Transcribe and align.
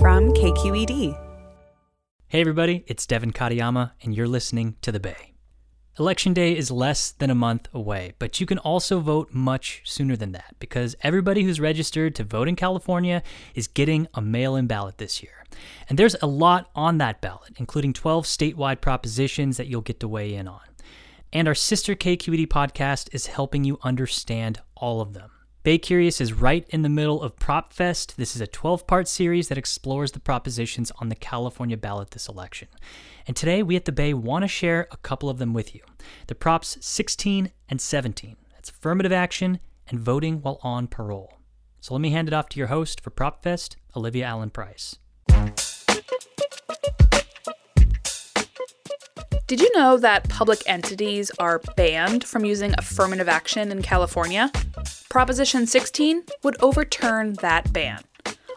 From 0.00 0.32
KQED. 0.34 1.18
Hey 2.28 2.40
everybody, 2.40 2.84
it's 2.86 3.06
Devin 3.06 3.32
Katayama, 3.32 3.92
and 4.02 4.14
you're 4.14 4.28
listening 4.28 4.76
to 4.82 4.92
The 4.92 5.00
Bay. 5.00 5.32
Election 5.98 6.34
Day 6.34 6.54
is 6.54 6.70
less 6.70 7.12
than 7.12 7.30
a 7.30 7.34
month 7.34 7.68
away, 7.72 8.12
but 8.18 8.38
you 8.38 8.44
can 8.44 8.58
also 8.58 9.00
vote 9.00 9.32
much 9.32 9.80
sooner 9.84 10.14
than 10.14 10.32
that 10.32 10.54
because 10.58 10.96
everybody 11.00 11.44
who's 11.44 11.60
registered 11.60 12.14
to 12.16 12.24
vote 12.24 12.46
in 12.46 12.56
California 12.56 13.22
is 13.54 13.68
getting 13.68 14.06
a 14.12 14.20
mail 14.20 14.54
in 14.54 14.66
ballot 14.66 14.98
this 14.98 15.22
year. 15.22 15.44
And 15.88 15.98
there's 15.98 16.16
a 16.20 16.26
lot 16.26 16.68
on 16.74 16.98
that 16.98 17.22
ballot, 17.22 17.54
including 17.56 17.94
12 17.94 18.26
statewide 18.26 18.82
propositions 18.82 19.56
that 19.56 19.66
you'll 19.66 19.80
get 19.80 20.00
to 20.00 20.08
weigh 20.08 20.34
in 20.34 20.46
on. 20.46 20.60
And 21.32 21.48
our 21.48 21.54
sister 21.54 21.94
KQED 21.94 22.48
podcast 22.48 23.08
is 23.12 23.28
helping 23.28 23.64
you 23.64 23.78
understand 23.82 24.60
all 24.76 25.00
of 25.00 25.14
them. 25.14 25.30
Bay 25.66 25.78
Curious 25.78 26.20
is 26.20 26.32
right 26.32 26.64
in 26.68 26.82
the 26.82 26.88
middle 26.88 27.20
of 27.20 27.34
Prop 27.40 27.72
Fest. 27.72 28.16
This 28.16 28.36
is 28.36 28.40
a 28.40 28.46
12 28.46 28.86
part 28.86 29.08
series 29.08 29.48
that 29.48 29.58
explores 29.58 30.12
the 30.12 30.20
propositions 30.20 30.92
on 31.00 31.08
the 31.08 31.16
California 31.16 31.76
ballot 31.76 32.12
this 32.12 32.28
election. 32.28 32.68
And 33.26 33.36
today, 33.36 33.64
we 33.64 33.74
at 33.74 33.84
the 33.84 33.90
Bay 33.90 34.14
want 34.14 34.44
to 34.44 34.48
share 34.48 34.86
a 34.92 34.96
couple 34.98 35.28
of 35.28 35.38
them 35.38 35.52
with 35.52 35.74
you 35.74 35.80
the 36.28 36.36
Props 36.36 36.78
16 36.80 37.50
and 37.68 37.80
17. 37.80 38.36
That's 38.52 38.70
affirmative 38.70 39.10
action 39.10 39.58
and 39.88 39.98
voting 39.98 40.40
while 40.40 40.60
on 40.62 40.86
parole. 40.86 41.40
So 41.80 41.94
let 41.94 42.00
me 42.00 42.10
hand 42.10 42.28
it 42.28 42.34
off 42.34 42.48
to 42.50 42.60
your 42.60 42.68
host 42.68 43.00
for 43.00 43.10
Prop 43.10 43.42
Fest, 43.42 43.76
Olivia 43.96 44.26
Allen 44.26 44.50
Price. 44.50 45.00
Did 49.48 49.60
you 49.60 49.70
know 49.74 49.96
that 49.96 50.28
public 50.28 50.62
entities 50.66 51.32
are 51.40 51.60
banned 51.76 52.22
from 52.22 52.44
using 52.44 52.72
affirmative 52.78 53.28
action 53.28 53.72
in 53.72 53.82
California? 53.82 54.52
Proposition 55.08 55.66
16 55.66 56.24
would 56.42 56.60
overturn 56.60 57.34
that 57.34 57.72
ban. 57.72 58.02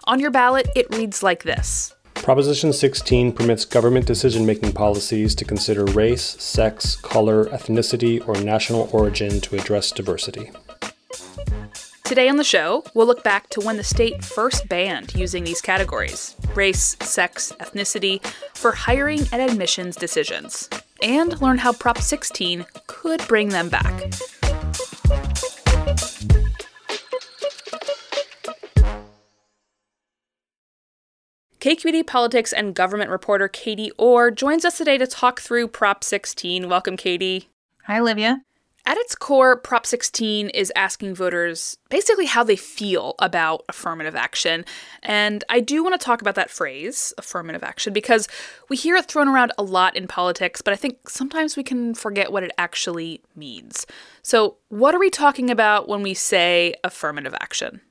On 0.05 0.19
your 0.19 0.31
ballot, 0.31 0.67
it 0.75 0.94
reads 0.95 1.22
like 1.22 1.44
this 1.44 1.94
Proposition 2.16 2.73
16 2.73 3.31
permits 3.31 3.66
government 3.66 4.05
decision 4.05 4.45
making 4.45 4.73
policies 4.73 5.36
to 5.36 5.45
consider 5.45 5.86
race, 5.86 6.23
sex, 6.23 6.95
color, 6.95 7.45
ethnicity, 7.45 8.27
or 8.27 8.36
national 8.42 8.89
origin 8.92 9.39
to 9.42 9.55
address 9.55 9.92
diversity. 9.92 10.52
Today 12.04 12.27
on 12.27 12.37
the 12.37 12.43
show, 12.43 12.83
we'll 12.95 13.05
look 13.05 13.23
back 13.23 13.49
to 13.49 13.61
when 13.61 13.77
the 13.77 13.83
state 13.83 14.26
first 14.26 14.67
banned 14.67 15.14
using 15.14 15.43
these 15.43 15.61
categories 15.61 16.36
race, 16.55 16.98
sex, 17.02 17.54
ethnicity 17.60 18.23
for 18.55 18.71
hiring 18.71 19.21
and 19.31 19.42
admissions 19.42 19.95
decisions, 19.95 20.67
and 21.04 21.39
learn 21.42 21.60
how 21.60 21.71
Prop 21.71 21.99
16 21.99 22.66
could 22.87 23.26
bring 23.27 23.49
them 23.49 23.70
back. 23.70 24.11
KQED 31.69 32.07
politics 32.07 32.52
and 32.52 32.73
government 32.73 33.11
reporter 33.11 33.47
Katie 33.47 33.91
Orr 33.95 34.31
joins 34.31 34.65
us 34.65 34.80
today 34.80 34.97
to 34.97 35.05
talk 35.05 35.39
through 35.39 35.67
Prop 35.67 36.03
16. 36.03 36.67
Welcome, 36.67 36.97
Katie. 36.97 37.47
Hi, 37.83 37.99
Olivia. 37.99 38.41
At 38.87 38.97
its 38.97 39.13
core, 39.13 39.55
Prop 39.55 39.85
16 39.85 40.49
is 40.49 40.73
asking 40.75 41.13
voters 41.13 41.77
basically 41.91 42.25
how 42.25 42.43
they 42.43 42.55
feel 42.55 43.13
about 43.19 43.65
affirmative 43.69 44.15
action. 44.15 44.65
And 45.03 45.43
I 45.47 45.59
do 45.59 45.83
want 45.83 45.93
to 45.93 46.03
talk 46.03 46.21
about 46.21 46.33
that 46.33 46.49
phrase, 46.49 47.13
affirmative 47.19 47.63
action, 47.63 47.93
because 47.93 48.27
we 48.67 48.75
hear 48.75 48.95
it 48.95 49.05
thrown 49.05 49.27
around 49.27 49.51
a 49.59 49.63
lot 49.63 49.95
in 49.95 50.07
politics, 50.07 50.63
but 50.63 50.73
I 50.73 50.75
think 50.75 51.07
sometimes 51.07 51.55
we 51.55 51.61
can 51.61 51.93
forget 51.93 52.31
what 52.31 52.41
it 52.41 52.51
actually 52.57 53.21
means. 53.36 53.86
So, 54.23 54.57
what 54.69 54.95
are 54.95 54.99
we 54.99 55.11
talking 55.11 55.51
about 55.51 55.87
when 55.87 56.01
we 56.01 56.15
say 56.15 56.73
affirmative 56.83 57.36
action? 57.39 57.81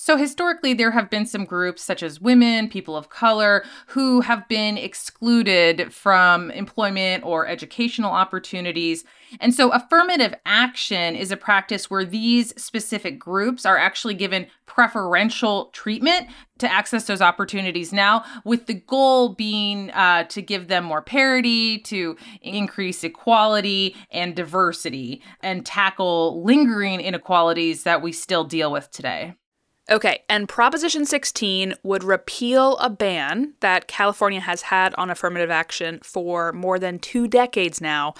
So, 0.00 0.16
historically, 0.16 0.74
there 0.74 0.92
have 0.92 1.10
been 1.10 1.26
some 1.26 1.44
groups 1.44 1.82
such 1.82 2.04
as 2.04 2.20
women, 2.20 2.68
people 2.68 2.96
of 2.96 3.08
color, 3.08 3.64
who 3.88 4.20
have 4.20 4.46
been 4.46 4.78
excluded 4.78 5.92
from 5.92 6.52
employment 6.52 7.24
or 7.24 7.48
educational 7.48 8.12
opportunities. 8.12 9.02
And 9.40 9.52
so, 9.52 9.72
affirmative 9.72 10.36
action 10.46 11.16
is 11.16 11.32
a 11.32 11.36
practice 11.36 11.90
where 11.90 12.04
these 12.04 12.54
specific 12.62 13.18
groups 13.18 13.66
are 13.66 13.76
actually 13.76 14.14
given 14.14 14.46
preferential 14.66 15.66
treatment 15.72 16.28
to 16.58 16.72
access 16.72 17.08
those 17.08 17.20
opportunities 17.20 17.92
now, 17.92 18.24
with 18.44 18.66
the 18.66 18.74
goal 18.74 19.30
being 19.30 19.90
uh, 19.90 20.22
to 20.24 20.40
give 20.40 20.68
them 20.68 20.84
more 20.84 21.02
parity, 21.02 21.80
to 21.80 22.16
increase 22.40 23.02
equality 23.02 23.96
and 24.12 24.36
diversity, 24.36 25.22
and 25.40 25.66
tackle 25.66 26.44
lingering 26.44 27.00
inequalities 27.00 27.82
that 27.82 28.00
we 28.00 28.12
still 28.12 28.44
deal 28.44 28.70
with 28.70 28.92
today. 28.92 29.34
Okay, 29.90 30.22
and 30.28 30.48
Proposition 30.48 31.06
16 31.06 31.74
would 31.82 32.04
repeal 32.04 32.76
a 32.76 32.90
ban 32.90 33.54
that 33.60 33.88
California 33.88 34.40
has 34.40 34.62
had 34.62 34.94
on 34.96 35.08
affirmative 35.08 35.50
action 35.50 35.98
for 36.02 36.52
more 36.52 36.78
than 36.78 36.98
two 36.98 37.26
decades 37.26 37.80
now. 37.80 38.12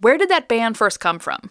Where 0.00 0.18
did 0.18 0.28
that 0.30 0.48
ban 0.48 0.74
first 0.74 0.98
come 0.98 1.20
from? 1.20 1.50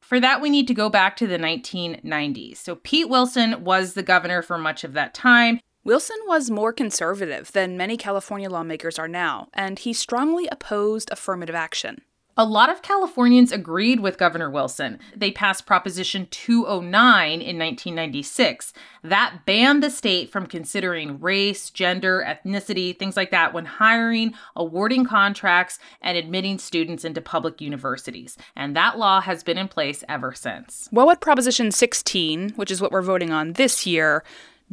For 0.00 0.20
that, 0.20 0.40
we 0.40 0.48
need 0.48 0.66
to 0.68 0.74
go 0.74 0.88
back 0.88 1.16
to 1.16 1.26
the 1.26 1.38
1990s. 1.38 2.56
So, 2.56 2.76
Pete 2.76 3.08
Wilson 3.08 3.62
was 3.62 3.92
the 3.92 4.02
governor 4.02 4.40
for 4.40 4.56
much 4.56 4.84
of 4.84 4.94
that 4.94 5.12
time. 5.12 5.60
Wilson 5.84 6.16
was 6.26 6.50
more 6.50 6.72
conservative 6.72 7.52
than 7.52 7.76
many 7.76 7.98
California 7.98 8.48
lawmakers 8.48 8.98
are 8.98 9.08
now, 9.08 9.48
and 9.52 9.78
he 9.78 9.92
strongly 9.92 10.48
opposed 10.50 11.10
affirmative 11.10 11.54
action. 11.54 12.02
A 12.36 12.44
lot 12.44 12.68
of 12.68 12.82
Californians 12.82 13.52
agreed 13.52 14.00
with 14.00 14.18
Governor 14.18 14.50
Wilson. 14.50 14.98
They 15.14 15.30
passed 15.30 15.66
Proposition 15.66 16.26
209 16.32 17.30
in 17.30 17.56
1996. 17.58 18.72
That 19.04 19.46
banned 19.46 19.84
the 19.84 19.90
state 19.90 20.30
from 20.30 20.46
considering 20.46 21.20
race, 21.20 21.70
gender, 21.70 22.24
ethnicity, 22.26 22.98
things 22.98 23.16
like 23.16 23.30
that 23.30 23.54
when 23.54 23.66
hiring, 23.66 24.34
awarding 24.56 25.04
contracts, 25.04 25.78
and 26.02 26.18
admitting 26.18 26.58
students 26.58 27.04
into 27.04 27.20
public 27.20 27.60
universities. 27.60 28.36
And 28.56 28.74
that 28.74 28.98
law 28.98 29.20
has 29.20 29.44
been 29.44 29.56
in 29.56 29.68
place 29.68 30.02
ever 30.08 30.32
since. 30.32 30.88
What 30.90 31.06
would 31.06 31.20
Proposition 31.20 31.70
16, 31.70 32.50
which 32.56 32.72
is 32.72 32.82
what 32.82 32.90
we're 32.90 33.02
voting 33.02 33.30
on 33.30 33.52
this 33.52 33.86
year, 33.86 34.24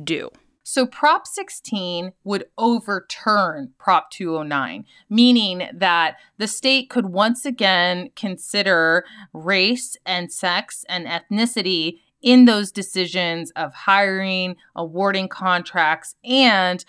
do? 0.04 0.32
So 0.64 0.86
Prop 0.86 1.26
16 1.26 2.14
would 2.24 2.46
overturn 2.58 3.74
Prop 3.80 4.12
209, 4.12 4.86
meaning 5.10 5.68
that 5.74 6.18
the 6.38 6.48
state 6.48 6.90
could 6.90 7.08
once 7.08 7.46
again 7.46 8.12
consider 8.16 9.06
race 9.34 9.98
and 10.06 10.32
sex 10.32 10.86
and 10.88 11.08
ethnicity 11.08 12.00
in 12.22 12.46
those 12.46 12.72
decisions 12.72 13.52
of 13.56 13.74
hiring, 13.74 14.56
awarding 14.76 15.28
contracts, 15.28 16.16
and 16.24 16.86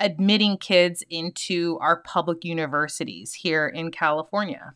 admitting 0.00 0.56
kids 0.56 1.02
into 1.10 1.76
our 1.80 1.96
public 2.02 2.44
universities 2.44 3.34
here 3.34 3.66
in 3.66 3.90
California. 3.90 4.74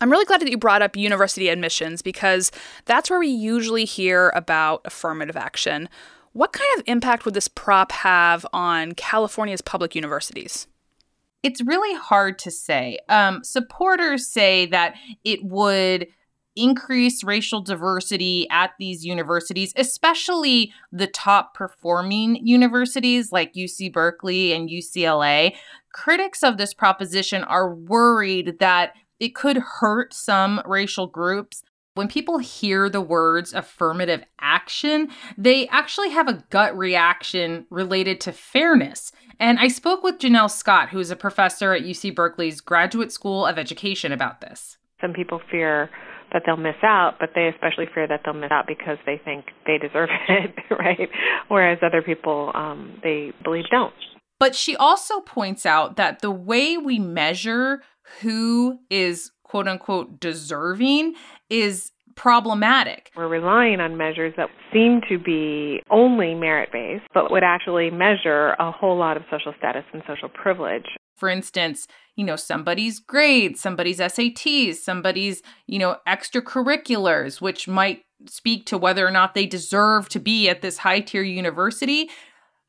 I'm 0.00 0.10
really 0.10 0.24
glad 0.24 0.40
that 0.40 0.50
you 0.50 0.58
brought 0.58 0.82
up 0.82 0.96
university 0.96 1.48
admissions 1.48 2.02
because 2.02 2.50
that's 2.86 3.10
where 3.10 3.20
we 3.20 3.28
usually 3.28 3.84
hear 3.84 4.32
about 4.34 4.80
affirmative 4.84 5.36
action. 5.36 5.88
What 6.32 6.52
kind 6.52 6.78
of 6.78 6.84
impact 6.86 7.24
would 7.24 7.34
this 7.34 7.48
prop 7.48 7.92
have 7.92 8.46
on 8.52 8.92
California's 8.92 9.60
public 9.60 9.94
universities? 9.94 10.66
It's 11.42 11.60
really 11.60 11.94
hard 11.98 12.38
to 12.40 12.50
say. 12.50 12.98
Um, 13.08 13.42
supporters 13.44 14.28
say 14.28 14.66
that 14.66 14.94
it 15.24 15.44
would 15.44 16.06
increase 16.54 17.24
racial 17.24 17.60
diversity 17.60 18.46
at 18.50 18.72
these 18.78 19.04
universities, 19.04 19.72
especially 19.76 20.72
the 20.90 21.06
top 21.06 21.54
performing 21.54 22.36
universities 22.46 23.32
like 23.32 23.54
UC 23.54 23.92
Berkeley 23.92 24.52
and 24.52 24.68
UCLA. 24.68 25.54
Critics 25.92 26.42
of 26.42 26.58
this 26.58 26.74
proposition 26.74 27.42
are 27.44 27.74
worried 27.74 28.58
that 28.60 28.92
it 29.18 29.34
could 29.34 29.56
hurt 29.56 30.12
some 30.12 30.60
racial 30.66 31.06
groups. 31.06 31.62
When 31.94 32.08
people 32.08 32.38
hear 32.38 32.88
the 32.88 33.02
words 33.02 33.52
affirmative 33.52 34.24
action, 34.40 35.10
they 35.36 35.68
actually 35.68 36.08
have 36.10 36.26
a 36.26 36.42
gut 36.48 36.76
reaction 36.76 37.66
related 37.68 38.18
to 38.22 38.32
fairness. 38.32 39.12
And 39.38 39.58
I 39.58 39.68
spoke 39.68 40.02
with 40.02 40.18
Janelle 40.18 40.50
Scott, 40.50 40.88
who 40.88 40.98
is 40.98 41.10
a 41.10 41.16
professor 41.16 41.74
at 41.74 41.82
UC 41.82 42.14
Berkeley's 42.14 42.62
Graduate 42.62 43.12
School 43.12 43.44
of 43.44 43.58
Education, 43.58 44.10
about 44.10 44.40
this. 44.40 44.78
Some 45.02 45.12
people 45.12 45.42
fear 45.50 45.90
that 46.32 46.44
they'll 46.46 46.56
miss 46.56 46.76
out, 46.82 47.16
but 47.20 47.30
they 47.34 47.48
especially 47.48 47.86
fear 47.92 48.08
that 48.08 48.22
they'll 48.24 48.32
miss 48.32 48.50
out 48.50 48.66
because 48.66 48.96
they 49.04 49.20
think 49.22 49.46
they 49.66 49.76
deserve 49.76 50.08
it, 50.28 50.54
right? 50.70 51.10
Whereas 51.48 51.78
other 51.82 52.00
people, 52.00 52.52
um, 52.54 52.98
they 53.02 53.32
believe 53.44 53.64
don't. 53.70 53.92
But 54.40 54.56
she 54.56 54.74
also 54.76 55.20
points 55.20 55.66
out 55.66 55.96
that 55.96 56.20
the 56.20 56.30
way 56.30 56.78
we 56.78 56.98
measure 56.98 57.82
who 58.20 58.78
is 58.88 59.30
quote 59.52 59.68
unquote 59.68 60.18
deserving 60.18 61.12
is 61.50 61.92
problematic. 62.16 63.10
We're 63.14 63.28
relying 63.28 63.80
on 63.80 63.98
measures 63.98 64.32
that 64.38 64.48
seem 64.72 65.02
to 65.10 65.18
be 65.18 65.82
only 65.90 66.34
merit 66.34 66.70
based, 66.72 67.04
but 67.12 67.30
would 67.30 67.42
actually 67.42 67.90
measure 67.90 68.56
a 68.58 68.72
whole 68.72 68.98
lot 68.98 69.18
of 69.18 69.24
social 69.30 69.52
status 69.58 69.84
and 69.92 70.02
social 70.08 70.30
privilege. 70.30 70.86
For 71.16 71.28
instance, 71.28 71.86
you 72.16 72.24
know, 72.24 72.36
somebody's 72.36 72.98
grades, 72.98 73.60
somebody's 73.60 73.98
SATs, 73.98 74.76
somebody's, 74.76 75.42
you 75.66 75.78
know, 75.78 75.98
extracurriculars, 76.08 77.42
which 77.42 77.68
might 77.68 78.04
speak 78.26 78.64
to 78.66 78.78
whether 78.78 79.06
or 79.06 79.10
not 79.10 79.34
they 79.34 79.44
deserve 79.44 80.08
to 80.08 80.18
be 80.18 80.48
at 80.48 80.62
this 80.62 80.78
high 80.78 81.00
tier 81.00 81.22
university 81.22 82.08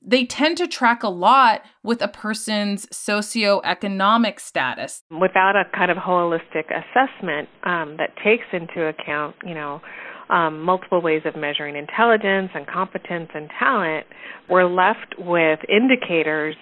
they 0.06 0.26
tend 0.26 0.58
to 0.58 0.68
track 0.68 1.04
a 1.04 1.10
lot 1.10 1.62
with 1.84 2.02
a 2.02 2.08
person's 2.08 2.86
socioeconomic 2.88 4.40
status. 4.40 5.04
Without 5.10 5.56
a 5.56 5.64
kind 5.76 5.90
of 5.90 5.98
holistic 5.98 6.66
assessment 6.68 7.48
um, 7.64 7.98
that 7.98 8.12
takes 8.24 8.46
into 8.52 8.88
account, 8.88 9.36
you 9.46 9.54
know, 9.54 9.82
um, 10.30 10.62
multiple 10.62 11.02
ways 11.02 11.22
of 11.26 11.36
measuring 11.36 11.76
intelligence 11.76 12.50
and 12.54 12.66
competence 12.68 13.30
and 13.34 13.50
talent, 13.60 14.06
we're 14.50 14.70
left 14.70 15.16
with 15.18 15.60
indicators 15.70 16.56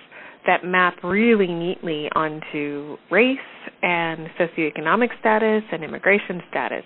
that 0.45 0.63
map 0.63 0.95
really 1.03 1.47
neatly 1.47 2.09
onto 2.15 2.97
race 3.11 3.37
and 3.81 4.27
socioeconomic 4.39 5.09
status 5.19 5.63
and 5.71 5.83
immigration 5.83 6.41
status. 6.49 6.83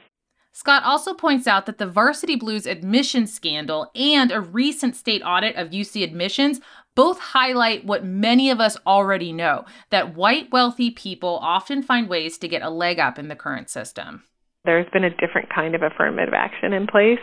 Scott 0.56 0.84
also 0.86 1.14
points 1.14 1.48
out 1.48 1.66
that 1.66 1.80
the 1.80 1.86
Varsity 1.86 2.38
Blues 2.38 2.66
admission 2.66 3.28
scandal 3.28 3.92
and 3.94 4.32
a 4.32 4.40
recent 4.40 4.96
state 4.96 5.22
audit 5.22 5.54
of 5.58 5.72
UC 5.72 6.02
admissions 6.02 6.62
both 6.96 7.20
highlight 7.20 7.84
what 7.84 8.06
many 8.06 8.50
of 8.50 8.62
us 8.62 8.78
already 8.88 9.34
know 9.34 9.66
that 9.90 10.16
white 10.16 10.50
wealthy 10.54 10.92
people 10.92 11.40
often 11.42 11.84
find 11.84 12.08
ways 12.08 12.38
to 12.38 12.48
get 12.48 12.62
a 12.62 12.70
leg 12.70 13.00
up 13.00 13.20
in 13.20 13.28
the 13.28 13.36
current 13.36 13.70
system. 13.70 14.24
There's 14.64 14.88
been 14.94 15.04
a 15.04 15.10
different 15.10 15.50
kind 15.54 15.76
of 15.76 15.82
affirmative 15.82 16.34
action 16.34 16.72
in 16.72 16.88
place 16.88 17.20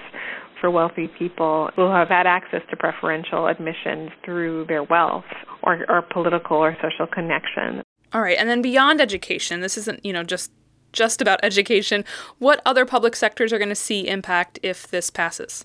for 0.61 0.71
wealthy 0.71 1.11
people 1.19 1.71
who 1.75 1.91
have 1.91 2.09
had 2.09 2.27
access 2.27 2.61
to 2.69 2.77
preferential 2.77 3.47
admissions 3.47 4.11
through 4.27 4.67
their 4.67 4.83
wealth 4.83 5.25
or, 5.63 5.87
or 5.89 6.03
political 6.03 6.59
or 6.59 6.77
social 6.83 7.07
connection. 7.07 7.83
All 8.13 8.21
right, 8.21 8.37
and 8.37 8.51
then 8.51 8.61
beyond 8.61 9.01
education, 9.01 9.63
this 9.63 9.79
isn't, 9.79 10.05
you 10.05 10.13
know, 10.13 10.23
just 10.23 10.53
just 10.93 11.21
about 11.21 11.41
education, 11.43 12.05
what 12.39 12.63
other 12.65 12.85
public 12.87 13.17
sectors 13.17 13.53
are 13.53 13.59
going 13.59 13.69
to 13.69 13.75
see 13.75 14.09
impact 14.09 14.59
if 14.63 14.87
this 14.89 15.11
passes? 15.11 15.65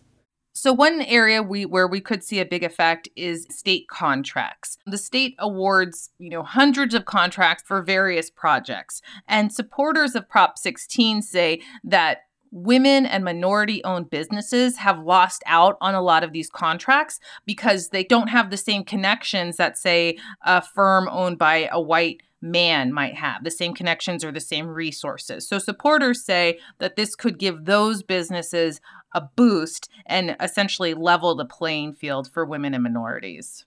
So 0.57 0.73
one 0.73 1.01
area 1.03 1.43
we 1.43 1.67
where 1.67 1.87
we 1.87 2.01
could 2.01 2.23
see 2.23 2.39
a 2.39 2.45
big 2.45 2.63
effect 2.63 3.07
is 3.15 3.45
state 3.51 3.87
contracts. 3.89 4.79
The 4.87 4.97
state 4.97 5.35
awards, 5.37 6.09
you 6.17 6.31
know, 6.31 6.41
hundreds 6.41 6.95
of 6.95 7.05
contracts 7.05 7.63
for 7.63 7.83
various 7.83 8.31
projects. 8.31 9.03
And 9.27 9.53
supporters 9.53 10.15
of 10.15 10.27
Prop 10.27 10.57
16 10.57 11.21
say 11.21 11.61
that 11.83 12.21
women 12.51 13.05
and 13.05 13.23
minority 13.23 13.83
owned 13.83 14.09
businesses 14.09 14.77
have 14.77 14.99
lost 15.03 15.43
out 15.45 15.77
on 15.79 15.93
a 15.93 16.01
lot 16.01 16.23
of 16.23 16.33
these 16.33 16.49
contracts 16.49 17.19
because 17.45 17.89
they 17.89 18.03
don't 18.03 18.29
have 18.29 18.49
the 18.49 18.57
same 18.57 18.83
connections 18.83 19.57
that 19.57 19.77
say 19.77 20.17
a 20.43 20.61
firm 20.61 21.07
owned 21.09 21.37
by 21.37 21.69
a 21.71 21.79
white 21.79 22.21
man 22.51 22.93
might 22.93 23.15
have, 23.15 23.43
the 23.43 23.51
same 23.51 23.73
connections 23.73 24.23
or 24.23 24.31
the 24.31 24.39
same 24.39 24.67
resources. 24.67 25.47
So 25.47 25.59
supporters 25.59 26.23
say 26.23 26.59
that 26.79 26.95
this 26.95 27.15
could 27.15 27.37
give 27.39 27.65
those 27.65 28.03
businesses 28.03 28.81
a 29.13 29.21
boost 29.21 29.89
and 30.05 30.35
essentially 30.39 30.93
level 30.93 31.35
the 31.35 31.45
playing 31.45 31.93
field 31.93 32.29
for 32.31 32.45
women 32.45 32.73
and 32.73 32.83
minorities. 32.83 33.65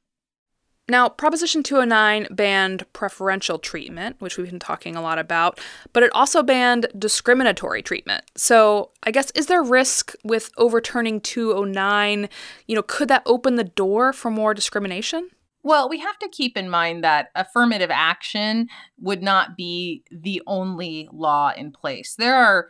Now, 0.91 1.09
Proposition 1.09 1.62
209 1.62 2.27
banned 2.35 2.85
preferential 2.93 3.61
treatment, 3.61 4.17
which 4.19 4.37
we've 4.37 4.50
been 4.50 4.59
talking 4.59 4.97
a 4.97 5.03
lot 5.03 5.21
about, 5.21 5.61
but 5.93 6.03
it 6.03 6.11
also 6.12 6.43
banned 6.43 6.88
discriminatory 6.99 7.81
treatment. 7.81 8.25
So, 8.37 8.91
I 9.05 9.12
guess, 9.12 9.31
is 9.37 9.47
there 9.47 9.62
risk 9.62 10.15
with 10.25 10.50
overturning 10.56 11.21
209? 11.21 12.29
You 12.67 12.75
know, 12.75 12.82
could 12.82 13.06
that 13.06 13.23
open 13.25 13.55
the 13.55 13.62
door 13.62 14.12
for 14.12 14.32
more 14.32 14.53
discrimination? 14.53 15.31
Well, 15.62 15.88
we 15.88 15.98
have 15.98 16.18
to 16.20 16.28
keep 16.28 16.56
in 16.56 16.70
mind 16.70 17.04
that 17.04 17.28
affirmative 17.34 17.90
action 17.92 18.68
would 18.98 19.22
not 19.22 19.56
be 19.56 20.04
the 20.10 20.42
only 20.46 21.08
law 21.12 21.52
in 21.54 21.70
place. 21.70 22.14
There 22.16 22.34
are 22.34 22.68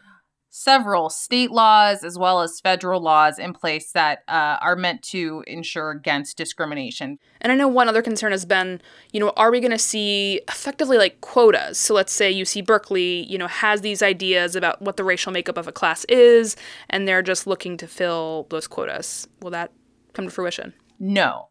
several 0.53 1.09
state 1.09 1.53
laws 1.53 2.03
as 2.03 2.19
well 2.19 2.41
as 2.41 2.61
federal 2.61 3.01
laws 3.01 3.39
in 3.39 3.53
place 3.53 3.93
that 3.93 4.25
uh, 4.27 4.59
are 4.61 4.75
meant 4.75 5.01
to 5.01 5.45
ensure 5.47 5.93
against 5.93 6.37
discrimination. 6.37 7.19
And 7.41 7.53
I 7.53 7.55
know 7.55 7.69
one 7.69 7.89
other 7.89 8.03
concern 8.03 8.33
has 8.33 8.45
been, 8.45 8.83
you 9.13 9.21
know, 9.21 9.33
are 9.37 9.53
we 9.53 9.61
going 9.61 9.71
to 9.71 9.79
see 9.79 10.41
effectively 10.49 10.99
like 10.99 11.21
quotas? 11.21 11.79
So 11.79 11.95
let's 11.95 12.13
say 12.13 12.35
UC 12.35 12.67
Berkeley, 12.67 13.25
you 13.31 13.39
know, 13.39 13.47
has 13.47 13.83
these 13.83 14.03
ideas 14.03 14.57
about 14.57 14.83
what 14.83 14.97
the 14.97 15.05
racial 15.05 15.31
makeup 15.31 15.57
of 15.57 15.69
a 15.69 15.73
class 15.73 16.05
is, 16.07 16.57
and 16.89 17.07
they're 17.07 17.23
just 17.23 17.47
looking 17.47 17.77
to 17.77 17.87
fill 17.87 18.49
those 18.51 18.67
quotas. 18.67 19.29
Will 19.41 19.53
that 19.53 19.71
come 20.13 20.25
to 20.25 20.31
fruition? 20.33 20.75
No 20.99 21.50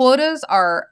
quotas 0.00 0.42
are 0.44 0.88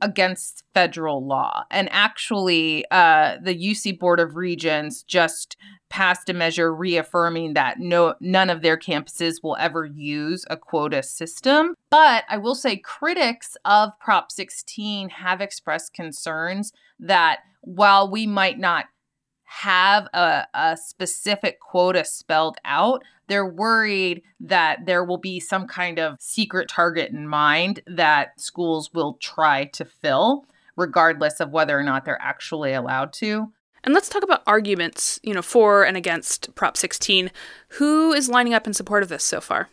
against 0.00 0.62
federal 0.72 1.26
law. 1.26 1.64
And 1.68 1.88
actually, 1.90 2.84
uh, 2.92 3.38
the 3.42 3.56
UC 3.56 3.98
Board 3.98 4.20
of 4.20 4.36
Regents 4.36 5.02
just 5.02 5.56
passed 5.90 6.28
a 6.28 6.32
measure 6.32 6.72
reaffirming 6.72 7.54
that 7.54 7.80
no 7.80 8.14
none 8.20 8.50
of 8.50 8.62
their 8.62 8.76
campuses 8.76 9.42
will 9.42 9.56
ever 9.58 9.84
use 9.84 10.44
a 10.48 10.56
quota 10.56 11.02
system. 11.02 11.74
But 11.90 12.22
I 12.28 12.36
will 12.36 12.54
say 12.54 12.76
critics 12.76 13.56
of 13.64 13.98
Prop 13.98 14.30
16 14.30 15.08
have 15.08 15.40
expressed 15.40 15.92
concerns 15.92 16.72
that 17.00 17.40
while 17.62 18.08
we 18.08 18.28
might 18.28 18.60
not 18.60 18.84
have 19.60 20.08
a, 20.14 20.46
a 20.54 20.76
specific 20.78 21.60
quota 21.60 22.04
spelled 22.04 22.56
out, 22.64 23.04
they're 23.28 23.46
worried 23.46 24.22
that 24.40 24.86
there 24.86 25.04
will 25.04 25.18
be 25.18 25.38
some 25.38 25.66
kind 25.66 25.98
of 25.98 26.16
secret 26.18 26.68
target 26.68 27.12
in 27.12 27.28
mind 27.28 27.80
that 27.86 28.40
schools 28.40 28.94
will 28.94 29.18
try 29.20 29.66
to 29.66 29.84
fill, 29.84 30.46
regardless 30.74 31.38
of 31.38 31.50
whether 31.50 31.78
or 31.78 31.82
not 31.82 32.06
they're 32.06 32.20
actually 32.20 32.72
allowed 32.72 33.12
to. 33.12 33.52
And 33.84 33.92
let's 33.92 34.08
talk 34.08 34.22
about 34.22 34.42
arguments, 34.46 35.20
you 35.22 35.34
know, 35.34 35.42
for 35.42 35.84
and 35.84 35.98
against 35.98 36.54
Prop 36.54 36.76
16. 36.76 37.30
Who 37.78 38.12
is 38.12 38.30
lining 38.30 38.54
up 38.54 38.66
in 38.66 38.72
support 38.72 39.02
of 39.02 39.10
this 39.10 39.24
so 39.24 39.40
far? 39.40 39.68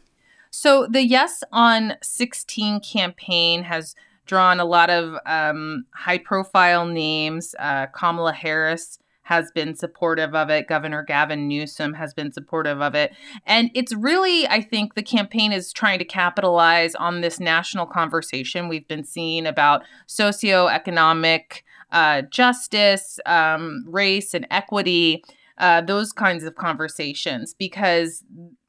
So 0.52 0.88
the 0.88 1.06
Yes 1.06 1.42
on 1.54 1.96
16 2.04 2.82
campaign 2.82 3.64
has 3.64 3.96
drawn 4.26 4.60
a 4.60 4.66
lot 4.66 4.90
of 4.90 5.16
um, 5.26 5.86
high 5.94 6.18
profile 6.18 6.86
names. 6.86 7.56
Uh, 7.58 7.88
Kamala 7.88 8.34
Harris 8.34 9.00
has 9.30 9.52
been 9.52 9.76
supportive 9.76 10.34
of 10.34 10.50
it. 10.50 10.68
Governor 10.68 11.04
Gavin 11.04 11.48
Newsom 11.48 11.94
has 11.94 12.16
been 12.16 12.32
supportive 12.32 12.82
of 12.82 12.96
it. 12.96 13.14
And 13.46 13.70
it's 13.76 13.94
really, 13.94 14.48
I 14.48 14.60
think, 14.60 14.96
the 14.96 15.04
campaign 15.04 15.52
is 15.52 15.72
trying 15.72 16.00
to 16.00 16.06
capitalize 16.06 16.96
on 16.96 17.22
this 17.22 17.40
national 17.40 17.86
conversation 17.86 18.68
we've 18.68 18.88
been 18.88 19.04
seeing 19.04 19.46
about 19.46 19.84
socioeconomic 20.08 21.62
uh, 21.92 22.24
justice, 22.24 23.20
um, 23.28 23.86
race, 23.88 24.34
and 24.34 24.48
equity, 24.50 25.24
uh, 25.60 25.82
those 25.82 26.12
kinds 26.12 26.44
of 26.44 26.56
conversations, 26.56 27.54
because 27.54 28.24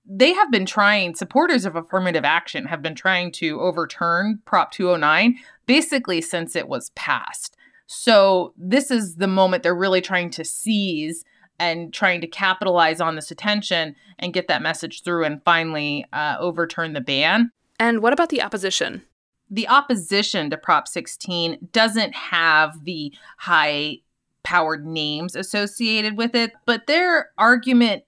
they 0.04 0.34
have 0.34 0.50
been 0.52 0.66
trying, 0.66 1.14
supporters 1.14 1.64
of 1.64 1.74
affirmative 1.74 2.26
action 2.26 2.66
have 2.66 2.82
been 2.82 2.94
trying 2.94 3.32
to 3.32 3.58
overturn 3.60 4.40
Prop 4.44 4.72
209 4.72 5.36
basically 5.64 6.20
since 6.20 6.54
it 6.54 6.68
was 6.68 6.90
passed. 6.90 7.56
So 7.92 8.54
this 8.56 8.92
is 8.92 9.16
the 9.16 9.26
moment 9.26 9.64
they're 9.64 9.74
really 9.74 10.00
trying 10.00 10.30
to 10.30 10.44
seize 10.44 11.24
and 11.58 11.92
trying 11.92 12.20
to 12.20 12.28
capitalize 12.28 13.00
on 13.00 13.16
this 13.16 13.32
attention 13.32 13.96
and 14.20 14.32
get 14.32 14.46
that 14.46 14.62
message 14.62 15.02
through 15.02 15.24
and 15.24 15.42
finally 15.42 16.06
uh, 16.12 16.36
overturn 16.38 16.92
the 16.92 17.00
ban. 17.00 17.50
And 17.80 18.00
what 18.00 18.12
about 18.12 18.28
the 18.28 18.42
opposition? 18.42 19.02
The 19.50 19.66
opposition 19.66 20.50
to 20.50 20.56
Prop 20.56 20.86
16 20.86 21.70
doesn't 21.72 22.14
have 22.14 22.84
the 22.84 23.12
high 23.38 23.98
powered 24.44 24.86
names 24.86 25.34
associated 25.34 26.16
with 26.16 26.36
it, 26.36 26.52
but 26.66 26.86
their 26.86 27.30
argument 27.38 28.04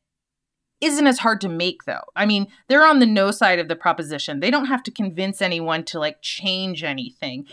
isn't 0.81 1.07
as 1.09 1.19
hard 1.19 1.41
to 1.41 1.49
make 1.49 1.85
though. 1.87 2.05
I 2.15 2.25
mean, 2.25 2.47
they're 2.69 2.87
on 2.87 3.01
the 3.01 3.07
no 3.07 3.33
side 3.33 3.59
of 3.59 3.67
the 3.67 3.77
proposition. 3.77 4.39
They 4.39 4.51
don't 4.51 4.67
have 4.67 4.85
to 4.85 4.93
convince 4.93 5.43
anyone 5.43 5.85
to 5.87 5.99
like 5.99 6.23
change 6.23 6.85
anything. 6.85 7.47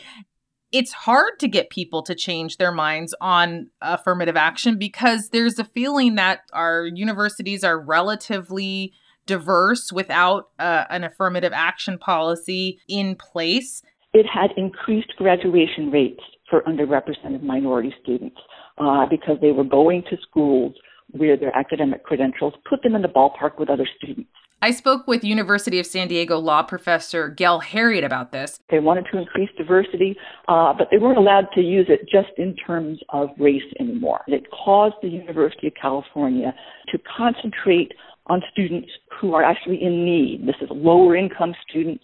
It's 0.72 0.92
hard 0.92 1.40
to 1.40 1.48
get 1.48 1.70
people 1.70 2.04
to 2.04 2.14
change 2.14 2.58
their 2.58 2.72
minds 2.72 3.16
on 3.20 3.72
affirmative 3.82 4.38
action 4.38 4.78
because 4.78 5.30
there's 5.30 5.58
a 5.58 5.64
feeling 5.64 6.16
that 6.16 6.42
our 6.54 6.86
universities 6.86 7.64
are 7.64 7.80
relatively 7.80 8.94
diverse 9.26 9.92
without 9.92 10.50
uh, 10.60 10.86
an 10.90 11.04
affirmative 11.04 11.54
action 11.54 11.98
policy 11.98 12.80
in 12.88 13.16
place. 13.16 13.82
It 14.14 14.26
had 14.26 14.52
increased 14.58 15.14
graduation 15.18 15.92
rates 15.92 16.22
for 16.50 16.62
underrepresented 16.62 17.42
minority 17.44 17.94
students 18.02 18.38
uh, 18.78 19.06
because 19.08 19.38
they 19.42 19.52
were 19.52 19.64
going 19.64 20.04
to 20.10 20.18
schools 20.22 20.74
where 21.12 21.38
their 21.38 21.56
academic 21.56 22.04
credentials 22.04 22.54
put 22.68 22.84
them 22.84 22.96
in 22.96 23.02
the 23.02 23.08
ballpark 23.08 23.58
with 23.58 23.70
other 23.70 23.88
students. 23.98 24.30
I 24.62 24.72
spoke 24.72 25.08
with 25.08 25.24
University 25.24 25.80
of 25.80 25.86
San 25.86 26.10
Diego 26.10 26.38
law 26.38 26.64
professor 26.64 27.30
Gail 27.30 27.62
Heriot 27.62 28.04
about 28.04 28.34
this. 28.34 28.60
They 28.70 28.80
wanted 28.80 29.06
to 29.12 29.18
increase 29.18 29.50
diversity, 29.58 30.18
uh, 30.50 30.74
but 30.74 30.90
they 30.92 30.98
weren't 30.98 31.18
allowed 31.18 31.48
to 31.56 31.62
use 31.62 31.86
it 31.88 32.02
just 32.12 32.38
in 32.38 32.56
terms 32.56 33.00
of 33.10 33.30
race 33.38 33.64
anymore. 33.80 34.22
It 34.28 34.48
caused 34.52 34.96
the 35.02 35.08
University 35.08 35.68
of 35.68 35.74
California 35.82 36.54
to 36.90 37.00
concentrate 37.18 37.94
on 38.28 38.42
students 38.52 38.90
who 39.20 39.34
are 39.34 39.44
actually 39.44 39.82
in 39.82 40.04
need. 40.04 40.46
This 40.46 40.56
is 40.62 40.68
lower 40.72 41.16
income 41.16 41.56
students 41.68 42.04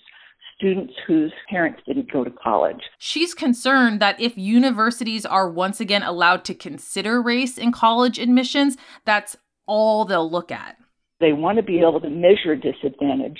students 0.57 0.93
whose 1.05 1.33
parents 1.49 1.81
didn't 1.85 2.09
go 2.09 2.23
to 2.23 2.31
college. 2.31 2.79
She's 2.97 3.33
concerned 3.33 3.99
that 3.99 4.19
if 4.21 4.37
universities 4.37 5.25
are 5.25 5.49
once 5.49 5.81
again 5.81 6.01
allowed 6.01 6.45
to 6.45 6.53
consider 6.53 7.21
race 7.21 7.57
in 7.57 7.73
college 7.73 8.17
admissions, 8.17 8.77
that's 9.03 9.35
all 9.65 10.05
they'll 10.05 10.31
look 10.31 10.53
at. 10.53 10.77
They 11.19 11.33
want 11.33 11.57
to 11.57 11.63
be 11.63 11.79
able 11.79 12.01
to 12.01 12.09
measure 12.09 12.55
disadvantage 12.55 13.39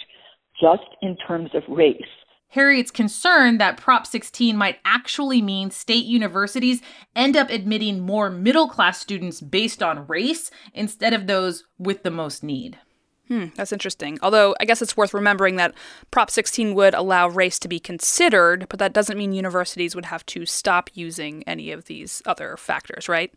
just 0.60 0.84
in 1.02 1.18
terms 1.28 1.50
of 1.54 1.64
race. 1.68 2.02
Heriot's 2.50 2.92
concerned 2.92 3.60
that 3.60 3.76
Prop 3.76 4.08
16 4.08 4.56
might 4.56 4.80
actually 4.86 5.42
mean 5.42 5.72
state 5.72 6.06
universities 6.06 6.82
end 7.16 7.36
up 7.36 7.50
admitting 7.50 8.00
more 8.00 8.30
middle 8.30 8.70
class 8.70 9.00
students 9.00 9.42
based 9.42 9.84
on 9.84 10.08
race 10.08 10.52
instead 10.74 11.14
of 11.14 11.28
those 11.28 11.66
with 11.78 12.04
the 12.04 12.12
most 12.12 12.44
need. 12.44 12.80
Hmm, 13.28 13.48
that's 13.56 13.74
interesting. 13.74 14.20
Although 14.22 14.56
I 14.60 14.66
guess 14.66 14.82
it's 14.82 14.96
worth 14.96 15.14
remembering 15.14 15.56
that 15.56 15.74
Prop 16.12 16.30
16 16.30 16.76
would 16.76 16.94
allow 16.94 17.28
race 17.28 17.58
to 17.60 17.68
be 17.68 17.80
considered, 17.80 18.68
but 18.70 18.80
that 18.80 18.94
doesn't 18.94 19.18
mean 19.18 19.34
universities 19.34 19.96
would 19.96 20.06
have 20.06 20.26
to 20.28 20.46
stop 20.46 20.90
using 20.94 21.44
any 21.48 21.72
of 21.72 21.86
these 21.86 22.22
other 22.26 22.56
factors, 22.56 23.10
right? 23.10 23.34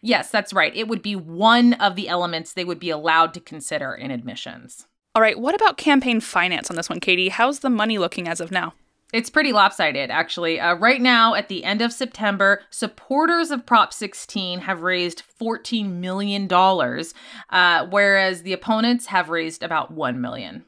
Yes, 0.00 0.30
that's 0.30 0.52
right. 0.52 0.74
It 0.76 0.88
would 0.88 1.02
be 1.02 1.16
one 1.16 1.74
of 1.74 1.96
the 1.96 2.08
elements 2.08 2.52
they 2.52 2.64
would 2.64 2.78
be 2.78 2.90
allowed 2.90 3.34
to 3.34 3.40
consider 3.40 3.94
in 3.94 4.10
admissions. 4.10 4.86
All 5.14 5.22
right, 5.22 5.38
what 5.38 5.54
about 5.54 5.76
campaign 5.76 6.20
finance 6.20 6.70
on 6.70 6.76
this 6.76 6.88
one, 6.88 7.00
Katie? 7.00 7.30
How's 7.30 7.60
the 7.60 7.70
money 7.70 7.98
looking 7.98 8.28
as 8.28 8.40
of 8.40 8.52
now? 8.52 8.74
It's 9.12 9.30
pretty 9.30 9.52
lopsided, 9.52 10.10
actually. 10.10 10.60
Uh, 10.60 10.74
right 10.74 11.00
now, 11.00 11.34
at 11.34 11.48
the 11.48 11.64
end 11.64 11.80
of 11.80 11.94
September, 11.94 12.60
supporters 12.68 13.50
of 13.50 13.64
Prop 13.64 13.92
16 13.92 14.60
have 14.60 14.82
raised 14.82 15.22
$14 15.40 15.90
million, 15.92 16.52
uh, 16.52 17.86
whereas 17.86 18.42
the 18.42 18.52
opponents 18.52 19.06
have 19.06 19.30
raised 19.30 19.62
about 19.62 19.90
1 19.90 20.20
million. 20.20 20.66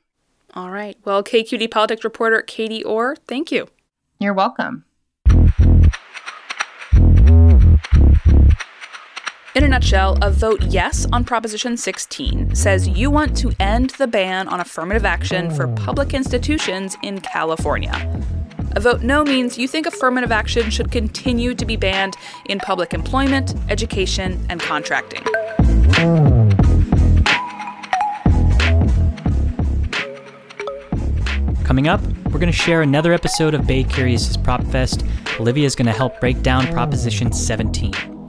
All 0.55 0.71
right. 0.71 0.97
Well, 1.05 1.23
KQED 1.23 1.71
politics 1.71 2.03
reporter 2.03 2.41
Katie 2.43 2.83
Orr, 2.83 3.15
thank 3.29 3.53
you. 3.53 3.69
You're 4.19 4.35
welcome. 4.35 4.85
In 9.57 9.65
a 9.65 9.69
nutshell, 9.69 10.17
a 10.23 10.31
vote 10.31 10.63
yes 10.63 11.09
on 11.13 11.25
Proposition 11.25 11.77
16 11.77 12.55
says 12.55 12.87
you 12.87 13.11
want 13.11 13.37
to 13.39 13.51
end 13.59 13.91
the 13.91 14.07
ban 14.07 14.47
on 14.47 14.61
affirmative 14.61 15.05
action 15.05 15.51
for 15.51 15.67
oh. 15.67 15.75
public 15.75 16.15
institutions 16.15 16.97
in 17.03 17.21
California. 17.21 17.91
A 18.77 18.81
vote 18.81 19.03
no 19.03 19.25
means 19.25 19.59
you 19.59 19.67
think 19.67 19.87
affirmative 19.87 20.31
action 20.31 20.71
should 20.71 20.93
continue 20.93 21.53
to 21.57 21.67
be 21.67 21.75
banned 21.75 22.17
in 22.45 22.61
public 22.61 22.95
employment, 22.95 23.57
education, 23.69 24.41
and 24.49 24.61
contracting. 24.61 25.25
Coming 31.65 31.89
up, 31.89 32.01
we're 32.27 32.39
going 32.39 32.47
to 32.47 32.53
share 32.53 32.83
another 32.83 33.13
episode 33.13 33.55
of 33.55 33.67
Bay 33.67 33.83
Curious's 33.83 34.37
Prop 34.37 34.63
Fest. 34.67 35.05
Olivia 35.41 35.67
is 35.67 35.75
going 35.75 35.87
to 35.87 35.93
help 35.93 36.21
break 36.21 36.41
down 36.43 36.69
Proposition 36.69 37.33
17 37.33 38.20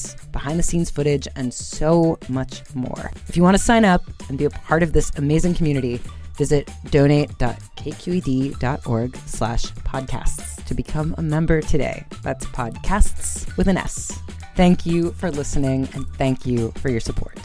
events, 0.00 0.26
behind 0.32 0.58
the 0.58 0.62
scenes 0.62 0.90
footage, 0.90 1.28
and 1.36 1.52
so 1.52 2.18
much 2.28 2.62
more. 2.74 3.10
If 3.28 3.36
you 3.36 3.42
want 3.42 3.56
to 3.56 3.62
sign 3.62 3.84
up 3.84 4.02
and 4.28 4.38
be 4.38 4.44
a 4.44 4.50
part 4.50 4.82
of 4.82 4.92
this 4.92 5.10
amazing 5.16 5.54
community, 5.54 6.00
visit 6.36 6.70
donate.kqed.org 6.90 9.16
slash 9.26 9.64
podcasts 9.64 10.64
to 10.64 10.74
become 10.74 11.14
a 11.18 11.22
member 11.22 11.60
today. 11.60 12.04
That's 12.22 12.46
podcasts 12.46 13.56
with 13.56 13.68
an 13.68 13.76
S. 13.76 14.18
Thank 14.56 14.84
you 14.86 15.12
for 15.12 15.30
listening 15.30 15.88
and 15.94 16.04
thank 16.16 16.44
you 16.46 16.72
for 16.76 16.88
your 16.88 17.00
support. 17.00 17.38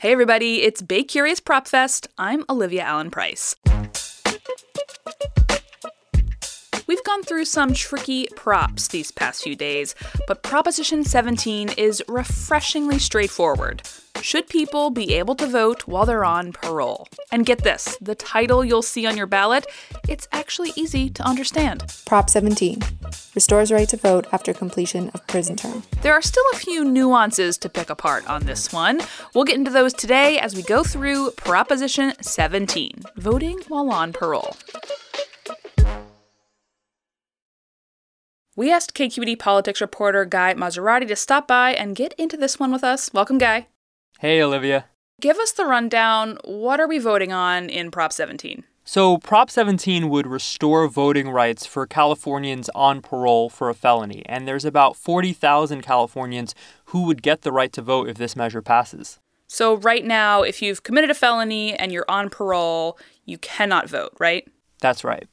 Hey 0.00 0.12
everybody, 0.12 0.62
it's 0.62 0.82
Bay 0.82 1.04
Curious 1.04 1.38
Prop 1.38 1.68
Fest. 1.68 2.08
I'm 2.18 2.44
Olivia 2.50 2.82
Allen 2.82 3.12
Price. 3.12 3.54
We've 6.92 7.02
gone 7.04 7.22
through 7.22 7.46
some 7.46 7.72
tricky 7.72 8.28
props 8.36 8.88
these 8.88 9.10
past 9.10 9.44
few 9.44 9.56
days, 9.56 9.94
but 10.26 10.42
Proposition 10.42 11.04
17 11.04 11.70
is 11.78 12.02
refreshingly 12.06 12.98
straightforward. 12.98 13.80
Should 14.20 14.50
people 14.50 14.90
be 14.90 15.14
able 15.14 15.34
to 15.36 15.46
vote 15.46 15.88
while 15.88 16.04
they're 16.04 16.22
on 16.22 16.52
parole? 16.52 17.08
And 17.32 17.46
get 17.46 17.64
this 17.64 17.96
the 18.02 18.14
title 18.14 18.62
you'll 18.62 18.82
see 18.82 19.06
on 19.06 19.16
your 19.16 19.26
ballot, 19.26 19.66
it's 20.06 20.28
actually 20.32 20.74
easy 20.76 21.08
to 21.08 21.22
understand. 21.22 21.82
Prop 22.04 22.28
17 22.28 22.80
restores 23.34 23.72
right 23.72 23.88
to 23.88 23.96
vote 23.96 24.26
after 24.30 24.52
completion 24.52 25.08
of 25.14 25.26
prison 25.26 25.56
term. 25.56 25.84
There 26.02 26.12
are 26.12 26.20
still 26.20 26.44
a 26.52 26.56
few 26.56 26.84
nuances 26.84 27.56
to 27.58 27.70
pick 27.70 27.88
apart 27.88 28.28
on 28.28 28.44
this 28.44 28.70
one. 28.70 29.00
We'll 29.34 29.44
get 29.44 29.56
into 29.56 29.70
those 29.70 29.94
today 29.94 30.38
as 30.38 30.54
we 30.54 30.62
go 30.62 30.84
through 30.84 31.30
Proposition 31.32 32.12
17 32.20 33.00
voting 33.16 33.60
while 33.68 33.90
on 33.90 34.12
parole. 34.12 34.58
We 38.54 38.70
asked 38.70 38.92
KQED 38.92 39.38
politics 39.38 39.80
reporter 39.80 40.26
Guy 40.26 40.52
Marzorati 40.52 41.08
to 41.08 41.16
stop 41.16 41.48
by 41.48 41.72
and 41.72 41.96
get 41.96 42.12
into 42.18 42.36
this 42.36 42.60
one 42.60 42.70
with 42.70 42.84
us. 42.84 43.10
Welcome, 43.14 43.38
Guy. 43.38 43.68
Hey, 44.18 44.42
Olivia. 44.42 44.84
Give 45.22 45.38
us 45.38 45.52
the 45.52 45.64
rundown. 45.64 46.36
What 46.44 46.78
are 46.78 46.86
we 46.86 46.98
voting 46.98 47.32
on 47.32 47.70
in 47.70 47.90
Prop 47.90 48.12
17? 48.12 48.64
So, 48.84 49.16
Prop 49.16 49.48
17 49.48 50.10
would 50.10 50.26
restore 50.26 50.86
voting 50.86 51.30
rights 51.30 51.64
for 51.64 51.86
Californians 51.86 52.68
on 52.74 53.00
parole 53.00 53.48
for 53.48 53.70
a 53.70 53.74
felony, 53.74 54.22
and 54.26 54.46
there's 54.46 54.66
about 54.66 54.96
40,000 54.96 55.80
Californians 55.80 56.54
who 56.86 57.04
would 57.04 57.22
get 57.22 57.42
the 57.42 57.52
right 57.52 57.72
to 57.72 57.80
vote 57.80 58.10
if 58.10 58.18
this 58.18 58.36
measure 58.36 58.60
passes. 58.60 59.18
So, 59.46 59.76
right 59.76 60.04
now, 60.04 60.42
if 60.42 60.60
you've 60.60 60.82
committed 60.82 61.10
a 61.10 61.14
felony 61.14 61.72
and 61.72 61.90
you're 61.90 62.04
on 62.06 62.28
parole, 62.28 62.98
you 63.24 63.38
cannot 63.38 63.88
vote, 63.88 64.12
right? 64.18 64.46
That's 64.80 65.04
right. 65.04 65.26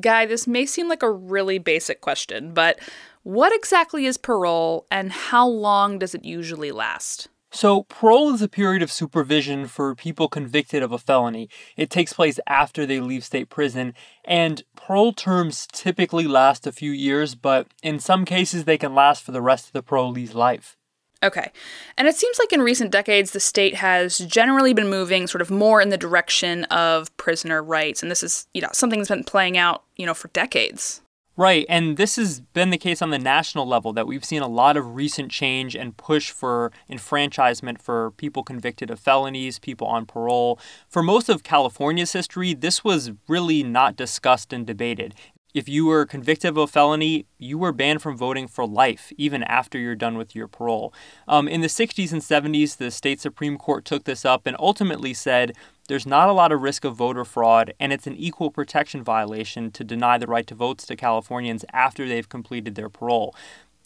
Guy, 0.00 0.26
this 0.26 0.46
may 0.46 0.66
seem 0.66 0.88
like 0.88 1.02
a 1.02 1.10
really 1.10 1.58
basic 1.58 2.00
question, 2.00 2.52
but 2.52 2.78
what 3.22 3.54
exactly 3.54 4.06
is 4.06 4.16
parole 4.16 4.86
and 4.90 5.10
how 5.10 5.46
long 5.48 5.98
does 5.98 6.14
it 6.14 6.24
usually 6.24 6.70
last? 6.70 7.28
So, 7.50 7.84
parole 7.84 8.34
is 8.34 8.42
a 8.42 8.48
period 8.48 8.82
of 8.82 8.92
supervision 8.92 9.66
for 9.66 9.94
people 9.94 10.28
convicted 10.28 10.82
of 10.82 10.92
a 10.92 10.98
felony. 10.98 11.48
It 11.76 11.88
takes 11.88 12.12
place 12.12 12.38
after 12.46 12.84
they 12.84 13.00
leave 13.00 13.24
state 13.24 13.48
prison, 13.48 13.94
and 14.24 14.62
parole 14.74 15.12
terms 15.12 15.66
typically 15.72 16.26
last 16.26 16.66
a 16.66 16.72
few 16.72 16.90
years, 16.90 17.34
but 17.34 17.68
in 17.82 17.98
some 17.98 18.24
cases 18.24 18.64
they 18.64 18.76
can 18.76 18.94
last 18.94 19.22
for 19.22 19.32
the 19.32 19.40
rest 19.40 19.68
of 19.68 19.72
the 19.72 19.82
parolee's 19.82 20.34
life. 20.34 20.76
Okay. 21.22 21.50
And 21.96 22.06
it 22.06 22.14
seems 22.14 22.38
like 22.38 22.52
in 22.52 22.60
recent 22.60 22.90
decades, 22.90 23.30
the 23.30 23.40
state 23.40 23.74
has 23.76 24.18
generally 24.18 24.74
been 24.74 24.88
moving 24.88 25.26
sort 25.26 25.42
of 25.42 25.50
more 25.50 25.80
in 25.80 25.88
the 25.88 25.96
direction 25.96 26.64
of 26.64 27.14
prisoner 27.16 27.62
rights. 27.62 28.02
And 28.02 28.10
this 28.10 28.22
is, 28.22 28.46
you 28.52 28.60
know, 28.60 28.68
something 28.72 29.00
that's 29.00 29.08
been 29.08 29.24
playing 29.24 29.56
out, 29.56 29.82
you 29.96 30.04
know, 30.06 30.14
for 30.14 30.28
decades. 30.28 31.00
Right, 31.38 31.66
and 31.68 31.98
this 31.98 32.16
has 32.16 32.40
been 32.40 32.70
the 32.70 32.78
case 32.78 33.02
on 33.02 33.10
the 33.10 33.18
national 33.18 33.66
level 33.66 33.92
that 33.92 34.06
we've 34.06 34.24
seen 34.24 34.40
a 34.40 34.48
lot 34.48 34.78
of 34.78 34.94
recent 34.94 35.30
change 35.30 35.76
and 35.76 35.94
push 35.94 36.30
for 36.30 36.72
enfranchisement 36.88 37.82
for 37.82 38.12
people 38.12 38.42
convicted 38.42 38.90
of 38.90 38.98
felonies, 38.98 39.58
people 39.58 39.86
on 39.86 40.06
parole. 40.06 40.58
For 40.88 41.02
most 41.02 41.28
of 41.28 41.42
California's 41.42 42.14
history, 42.14 42.54
this 42.54 42.82
was 42.82 43.12
really 43.28 43.62
not 43.62 43.96
discussed 43.96 44.54
and 44.54 44.66
debated. 44.66 45.14
If 45.56 45.70
you 45.70 45.86
were 45.86 46.04
convicted 46.04 46.50
of 46.50 46.58
a 46.58 46.66
felony, 46.66 47.24
you 47.38 47.56
were 47.56 47.72
banned 47.72 48.02
from 48.02 48.14
voting 48.14 48.46
for 48.46 48.66
life, 48.66 49.10
even 49.16 49.42
after 49.44 49.78
you're 49.78 49.94
done 49.94 50.18
with 50.18 50.34
your 50.34 50.48
parole. 50.48 50.92
Um, 51.26 51.48
in 51.48 51.62
the 51.62 51.66
60s 51.66 52.12
and 52.12 52.20
70s, 52.20 52.76
the 52.76 52.90
state 52.90 53.22
Supreme 53.22 53.56
Court 53.56 53.86
took 53.86 54.04
this 54.04 54.26
up 54.26 54.46
and 54.46 54.54
ultimately 54.60 55.14
said 55.14 55.56
there's 55.88 56.04
not 56.04 56.28
a 56.28 56.34
lot 56.34 56.52
of 56.52 56.60
risk 56.60 56.84
of 56.84 56.96
voter 56.96 57.24
fraud, 57.24 57.72
and 57.80 57.90
it's 57.90 58.06
an 58.06 58.16
equal 58.16 58.50
protection 58.50 59.02
violation 59.02 59.70
to 59.70 59.82
deny 59.82 60.18
the 60.18 60.26
right 60.26 60.46
to 60.46 60.54
votes 60.54 60.84
to 60.86 60.94
Californians 60.94 61.64
after 61.72 62.06
they've 62.06 62.28
completed 62.28 62.74
their 62.74 62.90
parole. 62.90 63.34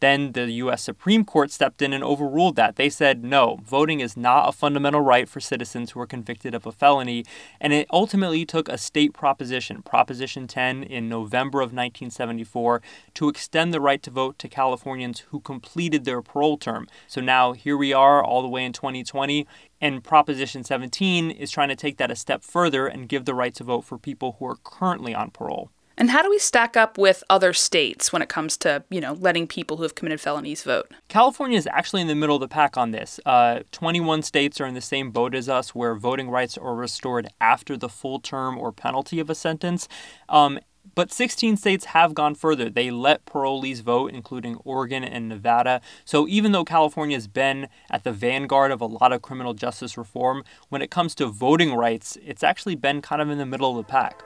Then 0.01 0.33
the 0.33 0.51
U.S. 0.51 0.83
Supreme 0.83 1.25
Court 1.25 1.51
stepped 1.51 1.83
in 1.83 1.93
and 1.93 2.03
overruled 2.03 2.57
that. 2.57 2.77
They 2.77 2.89
said, 2.89 3.23
no, 3.23 3.61
voting 3.63 4.01
is 4.01 4.17
not 4.17 4.49
a 4.49 4.53
fundamental 4.53 5.03
right 5.03 5.29
for 5.29 5.41
citizens 5.41 5.91
who 5.91 6.01
are 6.01 6.07
convicted 6.07 6.55
of 6.55 6.67
a 6.67 6.73
felony. 6.73 7.25
And 7.61 7.73
it 7.73 7.87
ultimately 7.93 8.47
took 8.47 8.69
a 8.69 8.79
state 8.79 9.13
proposition, 9.13 9.83
Proposition 9.83 10.47
10, 10.47 10.83
in 10.83 11.09
November 11.09 11.61
of 11.61 11.67
1974, 11.67 12.81
to 13.15 13.29
extend 13.29 13.75
the 13.75 13.81
right 13.81 14.03
to 14.03 14.11
vote 14.11 14.39
to 14.39 14.49
Californians 14.49 15.21
who 15.29 15.41
completed 15.41 16.05
their 16.05 16.23
parole 16.23 16.57
term. 16.57 16.89
So 17.07 17.21
now 17.21 17.53
here 17.53 17.77
we 17.77 17.93
are, 17.93 18.25
all 18.25 18.43
the 18.43 18.49
way 18.49 18.65
in 18.65 18.73
2020. 18.73 19.47
And 19.83 20.03
Proposition 20.03 20.65
17 20.65 21.31
is 21.31 21.51
trying 21.51 21.69
to 21.69 21.77
take 21.77 21.99
that 21.99 22.11
a 22.11 22.17
step 22.17 22.43
further 22.43 22.87
and 22.87 23.09
give 23.09 23.27
the 23.27 23.35
right 23.35 23.55
to 23.55 23.65
vote 23.65 23.83
for 23.83 23.99
people 23.99 24.37
who 24.39 24.47
are 24.47 24.57
currently 24.65 25.15
on 25.15 25.31
parole. 25.31 25.71
And 25.97 26.11
how 26.11 26.23
do 26.23 26.31
we 26.31 26.39
stack 26.39 26.77
up 26.77 26.97
with 26.97 27.23
other 27.29 27.53
states 27.53 28.13
when 28.13 28.23
it 28.23 28.29
comes 28.29 28.57
to, 28.59 28.85
you 28.91 29.01
know, 29.01 29.13
letting 29.15 29.47
people 29.47 29.77
who 29.77 29.83
have 29.83 29.95
committed 29.95 30.21
felonies 30.21 30.63
vote? 30.63 30.91
California 31.09 31.59
is 31.59 31.69
actually 31.71 32.01
in 32.01 32.09
the 32.09 32.15
middle 32.15 32.37
of 32.37 32.41
the 32.41 32.49
pack 32.49 32.77
on 32.77 32.91
this. 32.91 33.21
Uh, 33.27 33.61
21 33.73 34.23
states 34.23 34.61
are 34.61 34.67
in 34.67 34.75
the 34.75 34.81
same 34.81 35.11
boat 35.11 35.35
as 35.35 35.49
us, 35.49 35.75
where 35.75 35.95
voting 35.95 36.31
rights 36.31 36.57
are 36.57 36.75
restored 36.75 37.29
after 37.41 37.77
the 37.77 37.89
full 37.89 38.19
term 38.19 38.57
or 38.57 38.73
penalty 38.73 39.21
of 39.21 39.29
a 39.29 39.35
sentence. 39.35 39.89
Um, 40.29 40.59
but 40.95 41.13
16 41.13 41.57
states 41.57 41.87
have 41.87 42.15
gone 42.15 42.35
further. 42.35 42.69
They 42.69 42.91
let 42.91 43.27
parolees 43.27 43.83
vote, 43.83 44.13
including 44.13 44.57
Oregon 44.65 45.05
and 45.05 45.29
Nevada. 45.29 45.81
So 46.05 46.27
even 46.29 46.53
though 46.53 46.65
California 46.65 47.17
has 47.17 47.29
been 47.29 47.69
at 47.91 48.05
the 48.05 48.13
vanguard 48.13 48.71
of 48.71 48.81
a 48.81 48.87
lot 48.87 49.13
of 49.13 49.23
criminal 49.23 49.55
justice 49.55 49.97
reform, 49.97 50.45
when 50.69 50.83
it 50.83 50.91
comes 50.91 51.15
to 51.17 51.27
voting 51.27 51.75
rights, 51.75 52.17
it's 52.25 52.43
actually 52.43 52.75
been 52.75 53.03
kind 53.03 53.23
of 53.23 53.31
in 53.31 53.39
the 53.39 53.47
middle 53.47 53.71
of 53.71 53.77
the 53.77 53.91
pack. 53.91 54.23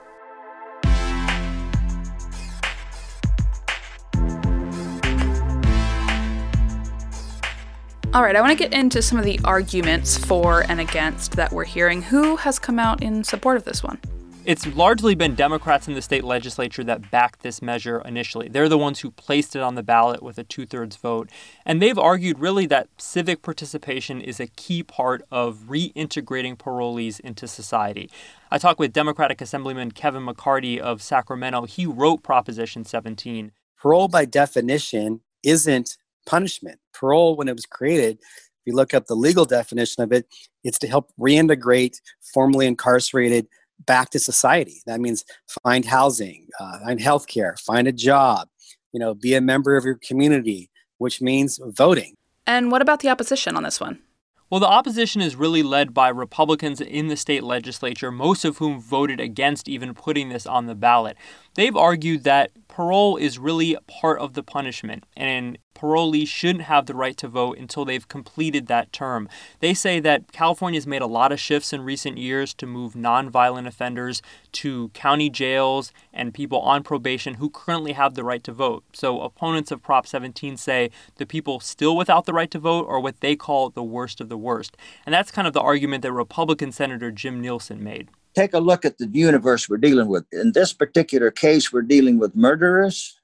All 8.15 8.23
right, 8.23 8.37
I 8.37 8.39
want 8.39 8.51
to 8.51 8.57
get 8.57 8.73
into 8.73 9.01
some 9.01 9.19
of 9.19 9.25
the 9.25 9.37
arguments 9.43 10.17
for 10.17 10.61
and 10.69 10.79
against 10.79 11.33
that 11.33 11.51
we're 11.51 11.65
hearing. 11.65 12.01
Who 12.01 12.37
has 12.37 12.57
come 12.57 12.79
out 12.79 13.03
in 13.03 13.25
support 13.25 13.57
of 13.57 13.65
this 13.65 13.83
one? 13.83 13.99
It's 14.45 14.65
largely 14.67 15.15
been 15.15 15.35
Democrats 15.35 15.89
in 15.89 15.95
the 15.95 16.01
state 16.01 16.23
legislature 16.23 16.81
that 16.85 17.11
backed 17.11 17.41
this 17.43 17.61
measure 17.61 18.01
initially. 18.05 18.47
They're 18.47 18.69
the 18.69 18.77
ones 18.77 19.01
who 19.01 19.11
placed 19.11 19.53
it 19.57 19.61
on 19.61 19.75
the 19.75 19.83
ballot 19.83 20.23
with 20.23 20.37
a 20.37 20.45
two 20.45 20.65
thirds 20.65 20.95
vote. 20.95 21.29
And 21.65 21.81
they've 21.81 21.99
argued 21.99 22.39
really 22.39 22.65
that 22.67 22.87
civic 22.97 23.41
participation 23.41 24.21
is 24.21 24.39
a 24.39 24.47
key 24.47 24.81
part 24.81 25.21
of 25.29 25.65
reintegrating 25.67 26.55
parolees 26.55 27.19
into 27.19 27.49
society. 27.49 28.09
I 28.49 28.59
talked 28.59 28.79
with 28.79 28.93
Democratic 28.93 29.41
Assemblyman 29.41 29.91
Kevin 29.91 30.25
McCarty 30.25 30.77
of 30.77 31.01
Sacramento. 31.01 31.65
He 31.65 31.85
wrote 31.85 32.23
Proposition 32.23 32.85
17. 32.85 33.51
Parole, 33.77 34.07
by 34.07 34.23
definition, 34.23 35.19
isn't 35.43 35.97
punishment. 36.25 36.79
Parole, 36.93 37.35
when 37.35 37.47
it 37.47 37.55
was 37.55 37.65
created, 37.65 38.17
if 38.19 38.71
you 38.71 38.73
look 38.73 38.93
up 38.93 39.05
the 39.05 39.15
legal 39.15 39.45
definition 39.45 40.03
of 40.03 40.11
it, 40.11 40.27
it's 40.63 40.79
to 40.79 40.87
help 40.87 41.11
reintegrate 41.19 41.99
formerly 42.33 42.67
incarcerated 42.67 43.47
back 43.85 44.09
to 44.11 44.19
society. 44.19 44.81
That 44.85 45.01
means 45.01 45.25
find 45.63 45.85
housing, 45.85 46.47
uh, 46.59 46.79
find 46.79 46.99
health 46.99 47.27
care, 47.27 47.55
find 47.65 47.87
a 47.87 47.91
job, 47.91 48.47
you 48.93 48.99
know, 48.99 49.13
be 49.13 49.35
a 49.35 49.41
member 49.41 49.75
of 49.75 49.85
your 49.85 49.99
community, 50.01 50.69
which 50.97 51.21
means 51.21 51.59
voting. 51.63 52.15
And 52.47 52.71
what 52.71 52.81
about 52.81 52.99
the 53.01 53.09
opposition 53.09 53.55
on 53.55 53.63
this 53.63 53.79
one? 53.79 53.99
Well, 54.49 54.59
the 54.59 54.67
opposition 54.67 55.21
is 55.21 55.35
really 55.35 55.63
led 55.63 55.93
by 55.93 56.09
Republicans 56.09 56.79
in 56.79 57.07
the 57.07 57.17
state 57.17 57.43
legislature, 57.43 58.11
most 58.11 58.45
of 58.45 58.59
whom 58.59 58.79
voted 58.79 59.19
against 59.19 59.67
even 59.67 59.95
putting 59.95 60.29
this 60.29 60.45
on 60.45 60.67
the 60.67 60.75
ballot. 60.75 61.17
They've 61.55 61.75
argued 61.75 62.23
that 62.25 62.51
parole 62.75 63.15
is 63.15 63.39
really 63.39 63.77
part 63.87 64.19
of 64.19 64.33
the 64.33 64.43
punishment, 64.43 65.05
and 65.15 65.57
parolees 65.77 66.27
shouldn't 66.27 66.65
have 66.65 66.87
the 66.87 66.93
right 66.93 67.15
to 67.15 67.25
vote 67.25 67.57
until 67.57 67.85
they've 67.85 68.09
completed 68.09 68.67
that 68.67 68.91
term. 68.91 69.29
They 69.61 69.73
say 69.73 70.01
that 70.01 70.33
California's 70.33 70.85
made 70.85 71.01
a 71.01 71.07
lot 71.07 71.31
of 71.31 71.39
shifts 71.39 71.71
in 71.71 71.83
recent 71.83 72.17
years 72.17 72.53
to 72.55 72.65
move 72.65 72.91
nonviolent 72.91 73.65
offenders 73.65 74.21
to 74.51 74.89
county 74.89 75.29
jails 75.29 75.93
and 76.11 76.33
people 76.33 76.59
on 76.59 76.83
probation 76.83 77.35
who 77.35 77.49
currently 77.49 77.93
have 77.93 78.15
the 78.15 78.25
right 78.25 78.43
to 78.43 78.51
vote. 78.51 78.83
So 78.91 79.21
opponents 79.21 79.71
of 79.71 79.81
Prop 79.81 80.05
17 80.05 80.57
say 80.57 80.91
the 81.15 81.25
people 81.25 81.61
still 81.61 81.95
without 81.95 82.25
the 82.25 82.33
right 82.33 82.51
to 82.51 82.59
vote 82.59 82.87
are 82.89 82.99
what 82.99 83.21
they 83.21 83.37
call 83.37 83.69
the 83.69 83.83
worst 83.83 84.19
of 84.19 84.27
the 84.27 84.37
worst. 84.37 84.75
And 85.05 85.13
that's 85.13 85.31
kind 85.31 85.47
of 85.47 85.53
the 85.53 85.61
argument 85.61 86.01
that 86.01 86.11
Republican 86.11 86.73
Senator 86.73 87.09
Jim 87.09 87.39
Nielsen 87.39 87.81
made 87.81 88.09
take 88.35 88.53
a 88.53 88.59
look 88.59 88.85
at 88.85 88.97
the 88.97 89.07
universe 89.07 89.69
we're 89.69 89.77
dealing 89.77 90.07
with. 90.07 90.25
In 90.31 90.51
this 90.51 90.73
particular 90.73 91.31
case, 91.31 91.71
we're 91.71 91.81
dealing 91.81 92.19
with 92.19 92.35
murderers 92.35 93.19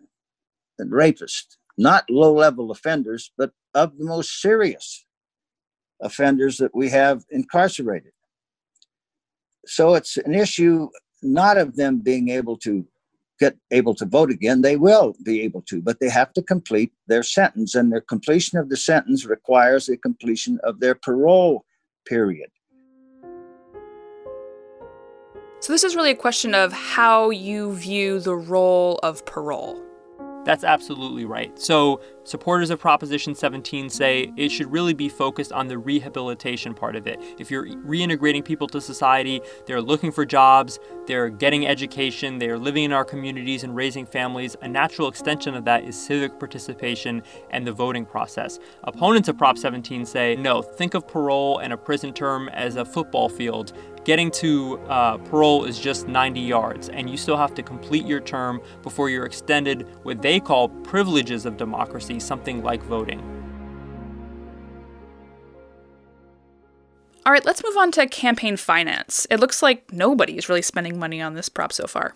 and 0.79 0.91
rapists, 0.91 1.57
not 1.77 2.09
low 2.09 2.33
level 2.33 2.71
offenders, 2.71 3.31
but 3.37 3.51
of 3.73 3.97
the 3.97 4.05
most 4.05 4.41
serious 4.41 5.05
offenders 6.01 6.57
that 6.57 6.75
we 6.75 6.89
have 6.89 7.23
incarcerated. 7.29 8.11
So 9.65 9.95
it's 9.95 10.17
an 10.17 10.33
issue 10.33 10.89
not 11.21 11.57
of 11.57 11.75
them 11.75 11.99
being 11.99 12.29
able 12.29 12.57
to 12.57 12.85
get 13.39 13.57
able 13.71 13.95
to 13.95 14.05
vote 14.05 14.31
again. 14.31 14.61
They 14.61 14.75
will 14.75 15.15
be 15.23 15.41
able 15.41 15.61
to, 15.63 15.81
but 15.81 15.99
they 15.99 16.09
have 16.09 16.33
to 16.33 16.41
complete 16.41 16.91
their 17.07 17.23
sentence, 17.23 17.75
and 17.75 17.91
their 17.91 18.01
completion 18.01 18.57
of 18.57 18.69
the 18.69 18.77
sentence 18.77 19.25
requires 19.25 19.85
the 19.85 19.97
completion 19.97 20.59
of 20.63 20.79
their 20.79 20.95
parole 20.95 21.65
period. 22.05 22.49
So, 25.61 25.71
this 25.71 25.83
is 25.83 25.95
really 25.95 26.09
a 26.09 26.15
question 26.15 26.55
of 26.55 26.73
how 26.73 27.29
you 27.29 27.75
view 27.75 28.19
the 28.19 28.33
role 28.33 28.99
of 29.03 29.23
parole. 29.27 29.79
That's 30.43 30.63
absolutely 30.63 31.23
right. 31.23 31.57
So, 31.59 32.01
supporters 32.23 32.71
of 32.71 32.79
Proposition 32.79 33.35
17 33.35 33.87
say 33.87 34.33
it 34.37 34.49
should 34.49 34.71
really 34.71 34.93
be 34.93 35.07
focused 35.07 35.51
on 35.51 35.67
the 35.67 35.77
rehabilitation 35.77 36.73
part 36.73 36.95
of 36.95 37.05
it. 37.05 37.21
If 37.37 37.51
you're 37.51 37.67
reintegrating 37.67 38.43
people 38.43 38.67
to 38.69 38.81
society, 38.81 39.39
they're 39.67 39.81
looking 39.81 40.11
for 40.11 40.25
jobs, 40.25 40.79
they're 41.05 41.29
getting 41.29 41.67
education, 41.67 42.39
they're 42.39 42.57
living 42.57 42.85
in 42.85 42.91
our 42.91 43.05
communities 43.05 43.63
and 43.63 43.75
raising 43.75 44.05
families, 44.05 44.55
a 44.61 44.67
natural 44.67 45.07
extension 45.07 45.53
of 45.53 45.65
that 45.65 45.83
is 45.83 45.95
civic 45.95 46.39
participation 46.39 47.21
and 47.51 47.67
the 47.67 47.71
voting 47.71 48.05
process. 48.05 48.57
Opponents 48.85 49.29
of 49.29 49.37
Prop 49.37 49.59
17 49.59 50.07
say 50.07 50.35
no, 50.35 50.63
think 50.63 50.95
of 50.95 51.07
parole 51.07 51.59
and 51.59 51.71
a 51.71 51.77
prison 51.77 52.13
term 52.13 52.49
as 52.49 52.77
a 52.77 52.85
football 52.85 53.29
field 53.29 53.73
getting 54.03 54.31
to 54.31 54.79
uh, 54.87 55.17
parole 55.17 55.65
is 55.65 55.79
just 55.79 56.07
90 56.07 56.39
yards, 56.39 56.89
and 56.89 57.09
you 57.09 57.17
still 57.17 57.37
have 57.37 57.53
to 57.55 57.63
complete 57.63 58.05
your 58.05 58.19
term 58.19 58.61
before 58.83 59.09
you're 59.09 59.25
extended 59.25 59.87
what 60.03 60.21
they 60.21 60.39
call 60.39 60.69
privileges 60.69 61.45
of 61.45 61.57
democracy, 61.57 62.19
something 62.19 62.63
like 62.63 62.81
voting. 62.83 63.21
All 67.23 67.31
right, 67.31 67.45
let's 67.45 67.63
move 67.63 67.77
on 67.77 67.91
to 67.93 68.07
campaign 68.07 68.57
finance. 68.57 69.27
It 69.29 69.39
looks 69.39 69.61
like 69.61 69.93
nobody 69.93 70.37
is 70.37 70.49
really 70.49 70.63
spending 70.63 70.97
money 70.97 71.21
on 71.21 71.35
this 71.35 71.49
prop 71.49 71.71
so 71.71 71.85
far. 71.85 72.15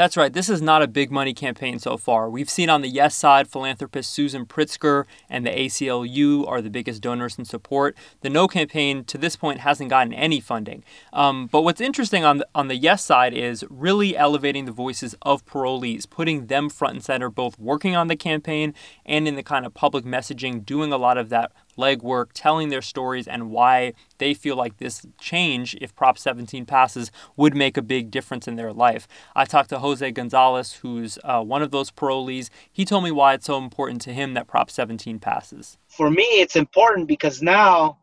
That's 0.00 0.16
right. 0.16 0.32
This 0.32 0.48
is 0.48 0.62
not 0.62 0.80
a 0.80 0.88
big 0.88 1.10
money 1.10 1.34
campaign 1.34 1.78
so 1.78 1.98
far. 1.98 2.30
We've 2.30 2.48
seen 2.48 2.70
on 2.70 2.80
the 2.80 2.88
yes 2.88 3.14
side, 3.14 3.48
philanthropist 3.48 4.10
Susan 4.10 4.46
Pritzker 4.46 5.04
and 5.28 5.44
the 5.44 5.50
ACLU 5.50 6.48
are 6.48 6.62
the 6.62 6.70
biggest 6.70 7.02
donors 7.02 7.38
in 7.38 7.44
support. 7.44 7.94
The 8.22 8.30
no 8.30 8.48
campaign 8.48 9.04
to 9.04 9.18
this 9.18 9.36
point 9.36 9.60
hasn't 9.60 9.90
gotten 9.90 10.14
any 10.14 10.40
funding. 10.40 10.84
Um, 11.12 11.48
but 11.48 11.64
what's 11.64 11.82
interesting 11.82 12.24
on 12.24 12.38
the, 12.38 12.48
on 12.54 12.68
the 12.68 12.76
yes 12.76 13.04
side 13.04 13.34
is 13.34 13.62
really 13.68 14.16
elevating 14.16 14.64
the 14.64 14.72
voices 14.72 15.14
of 15.20 15.44
parolees, 15.44 16.08
putting 16.08 16.46
them 16.46 16.70
front 16.70 16.94
and 16.94 17.04
center, 17.04 17.28
both 17.28 17.58
working 17.58 17.94
on 17.94 18.08
the 18.08 18.16
campaign 18.16 18.72
and 19.04 19.28
in 19.28 19.34
the 19.34 19.42
kind 19.42 19.66
of 19.66 19.74
public 19.74 20.06
messaging, 20.06 20.64
doing 20.64 20.94
a 20.94 20.96
lot 20.96 21.18
of 21.18 21.28
that 21.28 21.52
legwork, 21.76 22.28
telling 22.34 22.68
their 22.68 22.82
stories 22.82 23.26
and 23.26 23.50
why 23.50 23.92
they 24.18 24.34
feel 24.34 24.56
like 24.56 24.78
this 24.78 25.06
change, 25.18 25.76
if 25.80 25.94
Prop 25.94 26.18
17 26.18 26.66
passes, 26.66 27.10
would 27.36 27.54
make 27.54 27.76
a 27.76 27.82
big 27.82 28.10
difference 28.10 28.46
in 28.46 28.56
their 28.56 28.72
life. 28.72 29.06
I 29.34 29.44
talked 29.44 29.70
to 29.70 29.78
Jose 29.78 30.10
Gonzalez, 30.12 30.74
who's 30.74 31.18
uh, 31.24 31.42
one 31.42 31.62
of 31.62 31.70
those 31.70 31.90
parolees. 31.90 32.50
He 32.70 32.84
told 32.84 33.04
me 33.04 33.10
why 33.10 33.34
it's 33.34 33.46
so 33.46 33.58
important 33.58 34.00
to 34.02 34.12
him 34.12 34.34
that 34.34 34.46
Prop 34.46 34.70
17 34.70 35.18
passes. 35.18 35.78
For 35.88 36.10
me, 36.10 36.24
it's 36.24 36.56
important 36.56 37.08
because 37.08 37.42
now 37.42 37.98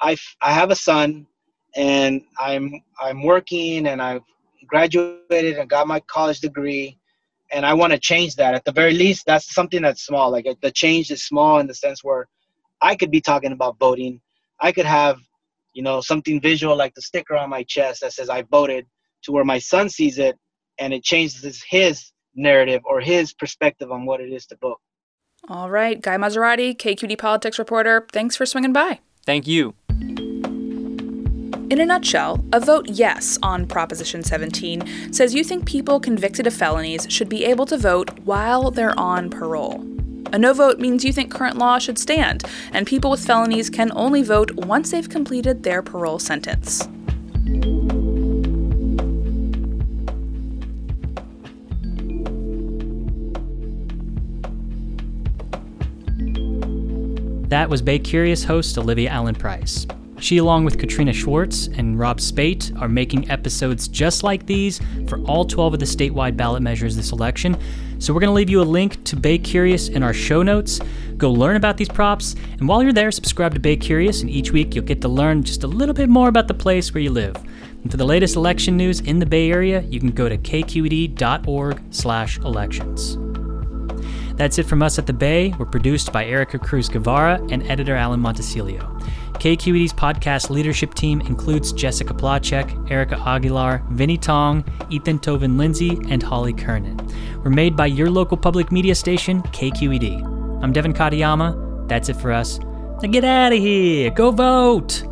I, 0.00 0.16
I 0.40 0.52
have 0.52 0.70
a 0.70 0.76
son 0.76 1.26
and 1.74 2.22
I'm 2.38 2.82
I'm 3.00 3.22
working 3.22 3.86
and 3.86 4.02
I've 4.02 4.22
graduated 4.66 5.58
and 5.58 5.68
got 5.68 5.86
my 5.86 6.00
college 6.00 6.40
degree 6.40 6.98
and 7.52 7.66
I 7.66 7.74
want 7.74 7.92
to 7.92 7.98
change 7.98 8.36
that. 8.36 8.54
At 8.54 8.64
the 8.64 8.72
very 8.72 8.94
least, 8.94 9.26
that's 9.26 9.54
something 9.54 9.82
that's 9.82 10.02
small. 10.02 10.30
Like 10.30 10.46
the 10.60 10.70
change 10.70 11.10
is 11.10 11.24
small 11.24 11.60
in 11.60 11.66
the 11.66 11.74
sense 11.74 12.02
where 12.02 12.28
I 12.82 12.96
could 12.96 13.10
be 13.10 13.20
talking 13.20 13.52
about 13.52 13.78
voting. 13.78 14.20
I 14.60 14.72
could 14.72 14.86
have, 14.86 15.18
you 15.72 15.82
know, 15.82 16.00
something 16.00 16.40
visual 16.40 16.76
like 16.76 16.94
the 16.94 17.02
sticker 17.02 17.36
on 17.36 17.48
my 17.48 17.62
chest 17.62 18.00
that 18.02 18.12
says 18.12 18.28
I 18.28 18.42
voted 18.42 18.86
to 19.22 19.32
where 19.32 19.44
my 19.44 19.58
son 19.58 19.88
sees 19.88 20.18
it 20.18 20.36
and 20.78 20.92
it 20.92 21.04
changes 21.04 21.62
his 21.68 22.12
narrative 22.34 22.82
or 22.84 23.00
his 23.00 23.32
perspective 23.32 23.92
on 23.92 24.04
what 24.04 24.20
it 24.20 24.32
is 24.32 24.46
to 24.46 24.56
vote. 24.60 24.80
All 25.48 25.70
right, 25.70 26.00
Guy 26.00 26.16
Marzorati, 26.16 26.76
KQED 26.76 27.18
politics 27.18 27.58
reporter, 27.58 28.06
thanks 28.12 28.36
for 28.36 28.46
swinging 28.46 28.72
by. 28.72 29.00
Thank 29.24 29.46
you. 29.46 29.74
In 29.88 31.80
a 31.80 31.86
nutshell, 31.86 32.44
a 32.52 32.60
vote 32.60 32.86
yes 32.88 33.38
on 33.42 33.66
Proposition 33.66 34.22
17 34.22 35.12
says 35.12 35.34
you 35.34 35.42
think 35.42 35.66
people 35.66 36.00
convicted 36.00 36.46
of 36.46 36.54
felonies 36.54 37.06
should 37.08 37.28
be 37.28 37.44
able 37.44 37.64
to 37.66 37.78
vote 37.78 38.18
while 38.20 38.70
they're 38.70 38.98
on 38.98 39.30
parole. 39.30 39.91
A 40.32 40.38
no 40.38 40.52
vote 40.52 40.78
means 40.78 41.04
you 41.04 41.12
think 41.12 41.30
current 41.30 41.58
law 41.58 41.78
should 41.78 41.98
stand, 41.98 42.44
and 42.72 42.86
people 42.86 43.10
with 43.10 43.24
felonies 43.24 43.68
can 43.68 43.90
only 43.94 44.22
vote 44.22 44.54
once 44.54 44.90
they've 44.90 45.08
completed 45.08 45.62
their 45.62 45.82
parole 45.82 46.18
sentence. 46.18 46.88
That 57.48 57.68
was 57.68 57.82
Bay 57.82 57.98
Curious 57.98 58.44
host 58.44 58.78
Olivia 58.78 59.10
Allen 59.10 59.34
Price. 59.34 59.86
She, 60.18 60.38
along 60.38 60.64
with 60.64 60.78
Katrina 60.78 61.12
Schwartz 61.12 61.66
and 61.66 61.98
Rob 61.98 62.18
Speight, 62.18 62.72
are 62.80 62.88
making 62.88 63.30
episodes 63.30 63.88
just 63.88 64.22
like 64.22 64.46
these 64.46 64.80
for 65.06 65.18
all 65.24 65.44
12 65.44 65.74
of 65.74 65.80
the 65.80 65.84
statewide 65.84 66.36
ballot 66.36 66.62
measures 66.62 66.96
this 66.96 67.12
election. 67.12 67.54
So, 68.02 68.12
we're 68.12 68.18
going 68.18 68.30
to 68.30 68.34
leave 68.34 68.50
you 68.50 68.60
a 68.60 68.64
link 68.64 69.04
to 69.04 69.14
Bay 69.14 69.38
Curious 69.38 69.88
in 69.88 70.02
our 70.02 70.12
show 70.12 70.42
notes. 70.42 70.80
Go 71.16 71.30
learn 71.30 71.54
about 71.54 71.76
these 71.76 71.88
props, 71.88 72.34
and 72.58 72.66
while 72.66 72.82
you're 72.82 72.92
there, 72.92 73.12
subscribe 73.12 73.54
to 73.54 73.60
Bay 73.60 73.76
Curious, 73.76 74.22
and 74.22 74.30
each 74.30 74.50
week 74.50 74.74
you'll 74.74 74.84
get 74.84 75.00
to 75.02 75.08
learn 75.08 75.44
just 75.44 75.62
a 75.62 75.68
little 75.68 75.94
bit 75.94 76.08
more 76.08 76.26
about 76.26 76.48
the 76.48 76.54
place 76.54 76.92
where 76.92 77.00
you 77.00 77.12
live. 77.12 77.36
And 77.36 77.92
for 77.92 77.96
the 77.96 78.04
latest 78.04 78.34
election 78.34 78.76
news 78.76 78.98
in 78.98 79.20
the 79.20 79.26
Bay 79.26 79.52
Area, 79.52 79.82
you 79.82 80.00
can 80.00 80.10
go 80.10 80.28
to 80.28 80.36
kqed.org/elections. 80.36 83.18
That's 84.36 84.58
it 84.58 84.66
from 84.66 84.82
us 84.82 84.98
at 84.98 85.06
the 85.06 85.12
Bay. 85.12 85.54
We're 85.56 85.66
produced 85.66 86.12
by 86.12 86.24
Erica 86.24 86.58
Cruz 86.58 86.88
Guevara 86.88 87.40
and 87.50 87.62
editor 87.70 87.94
Alan 87.94 88.20
Montecillo. 88.20 89.00
KQED's 89.34 89.92
podcast 89.92 90.50
leadership 90.50 90.94
team 90.94 91.20
includes 91.22 91.72
Jessica 91.72 92.14
Placzek, 92.14 92.90
Erica 92.90 93.16
Aguilar, 93.16 93.82
Vinnee 93.90 94.20
Tong, 94.20 94.64
Ethan 94.90 95.18
Toven 95.18 95.58
Lindsey, 95.58 95.98
and 96.08 96.22
Holly 96.22 96.52
Kernan. 96.52 96.98
We're 97.42 97.50
made 97.50 97.76
by 97.76 97.86
your 97.86 98.08
local 98.10 98.36
public 98.36 98.70
media 98.70 98.94
station, 98.94 99.42
KQED. 99.42 100.62
I'm 100.62 100.72
Devin 100.72 100.92
Katayama. 100.94 101.88
That's 101.88 102.08
it 102.08 102.16
for 102.16 102.32
us. 102.32 102.58
Now 102.58 103.10
get 103.10 103.24
out 103.24 103.52
of 103.52 103.58
here. 103.58 104.10
Go 104.10 104.30
vote. 104.30 105.11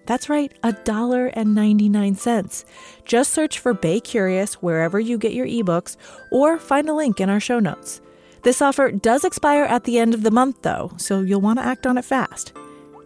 That's 0.11 0.27
right, 0.27 0.51
$1.99. 0.61 2.65
Just 3.05 3.31
search 3.31 3.59
for 3.59 3.73
Bay 3.73 4.01
Curious 4.01 4.55
wherever 4.55 4.99
you 4.99 5.17
get 5.17 5.31
your 5.31 5.47
ebooks 5.47 5.95
or 6.29 6.59
find 6.59 6.89
a 6.89 6.93
link 6.93 7.21
in 7.21 7.29
our 7.29 7.39
show 7.39 7.59
notes. 7.59 8.01
This 8.41 8.61
offer 8.61 8.91
does 8.91 9.23
expire 9.23 9.63
at 9.63 9.85
the 9.85 9.99
end 9.99 10.13
of 10.13 10.23
the 10.23 10.29
month, 10.29 10.63
though, 10.63 10.91
so 10.97 11.21
you'll 11.21 11.39
want 11.39 11.59
to 11.59 11.65
act 11.65 11.87
on 11.87 11.97
it 11.97 12.03
fast. 12.03 12.51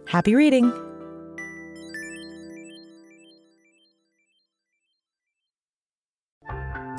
Happy 0.08 0.34
reading! 0.34 0.85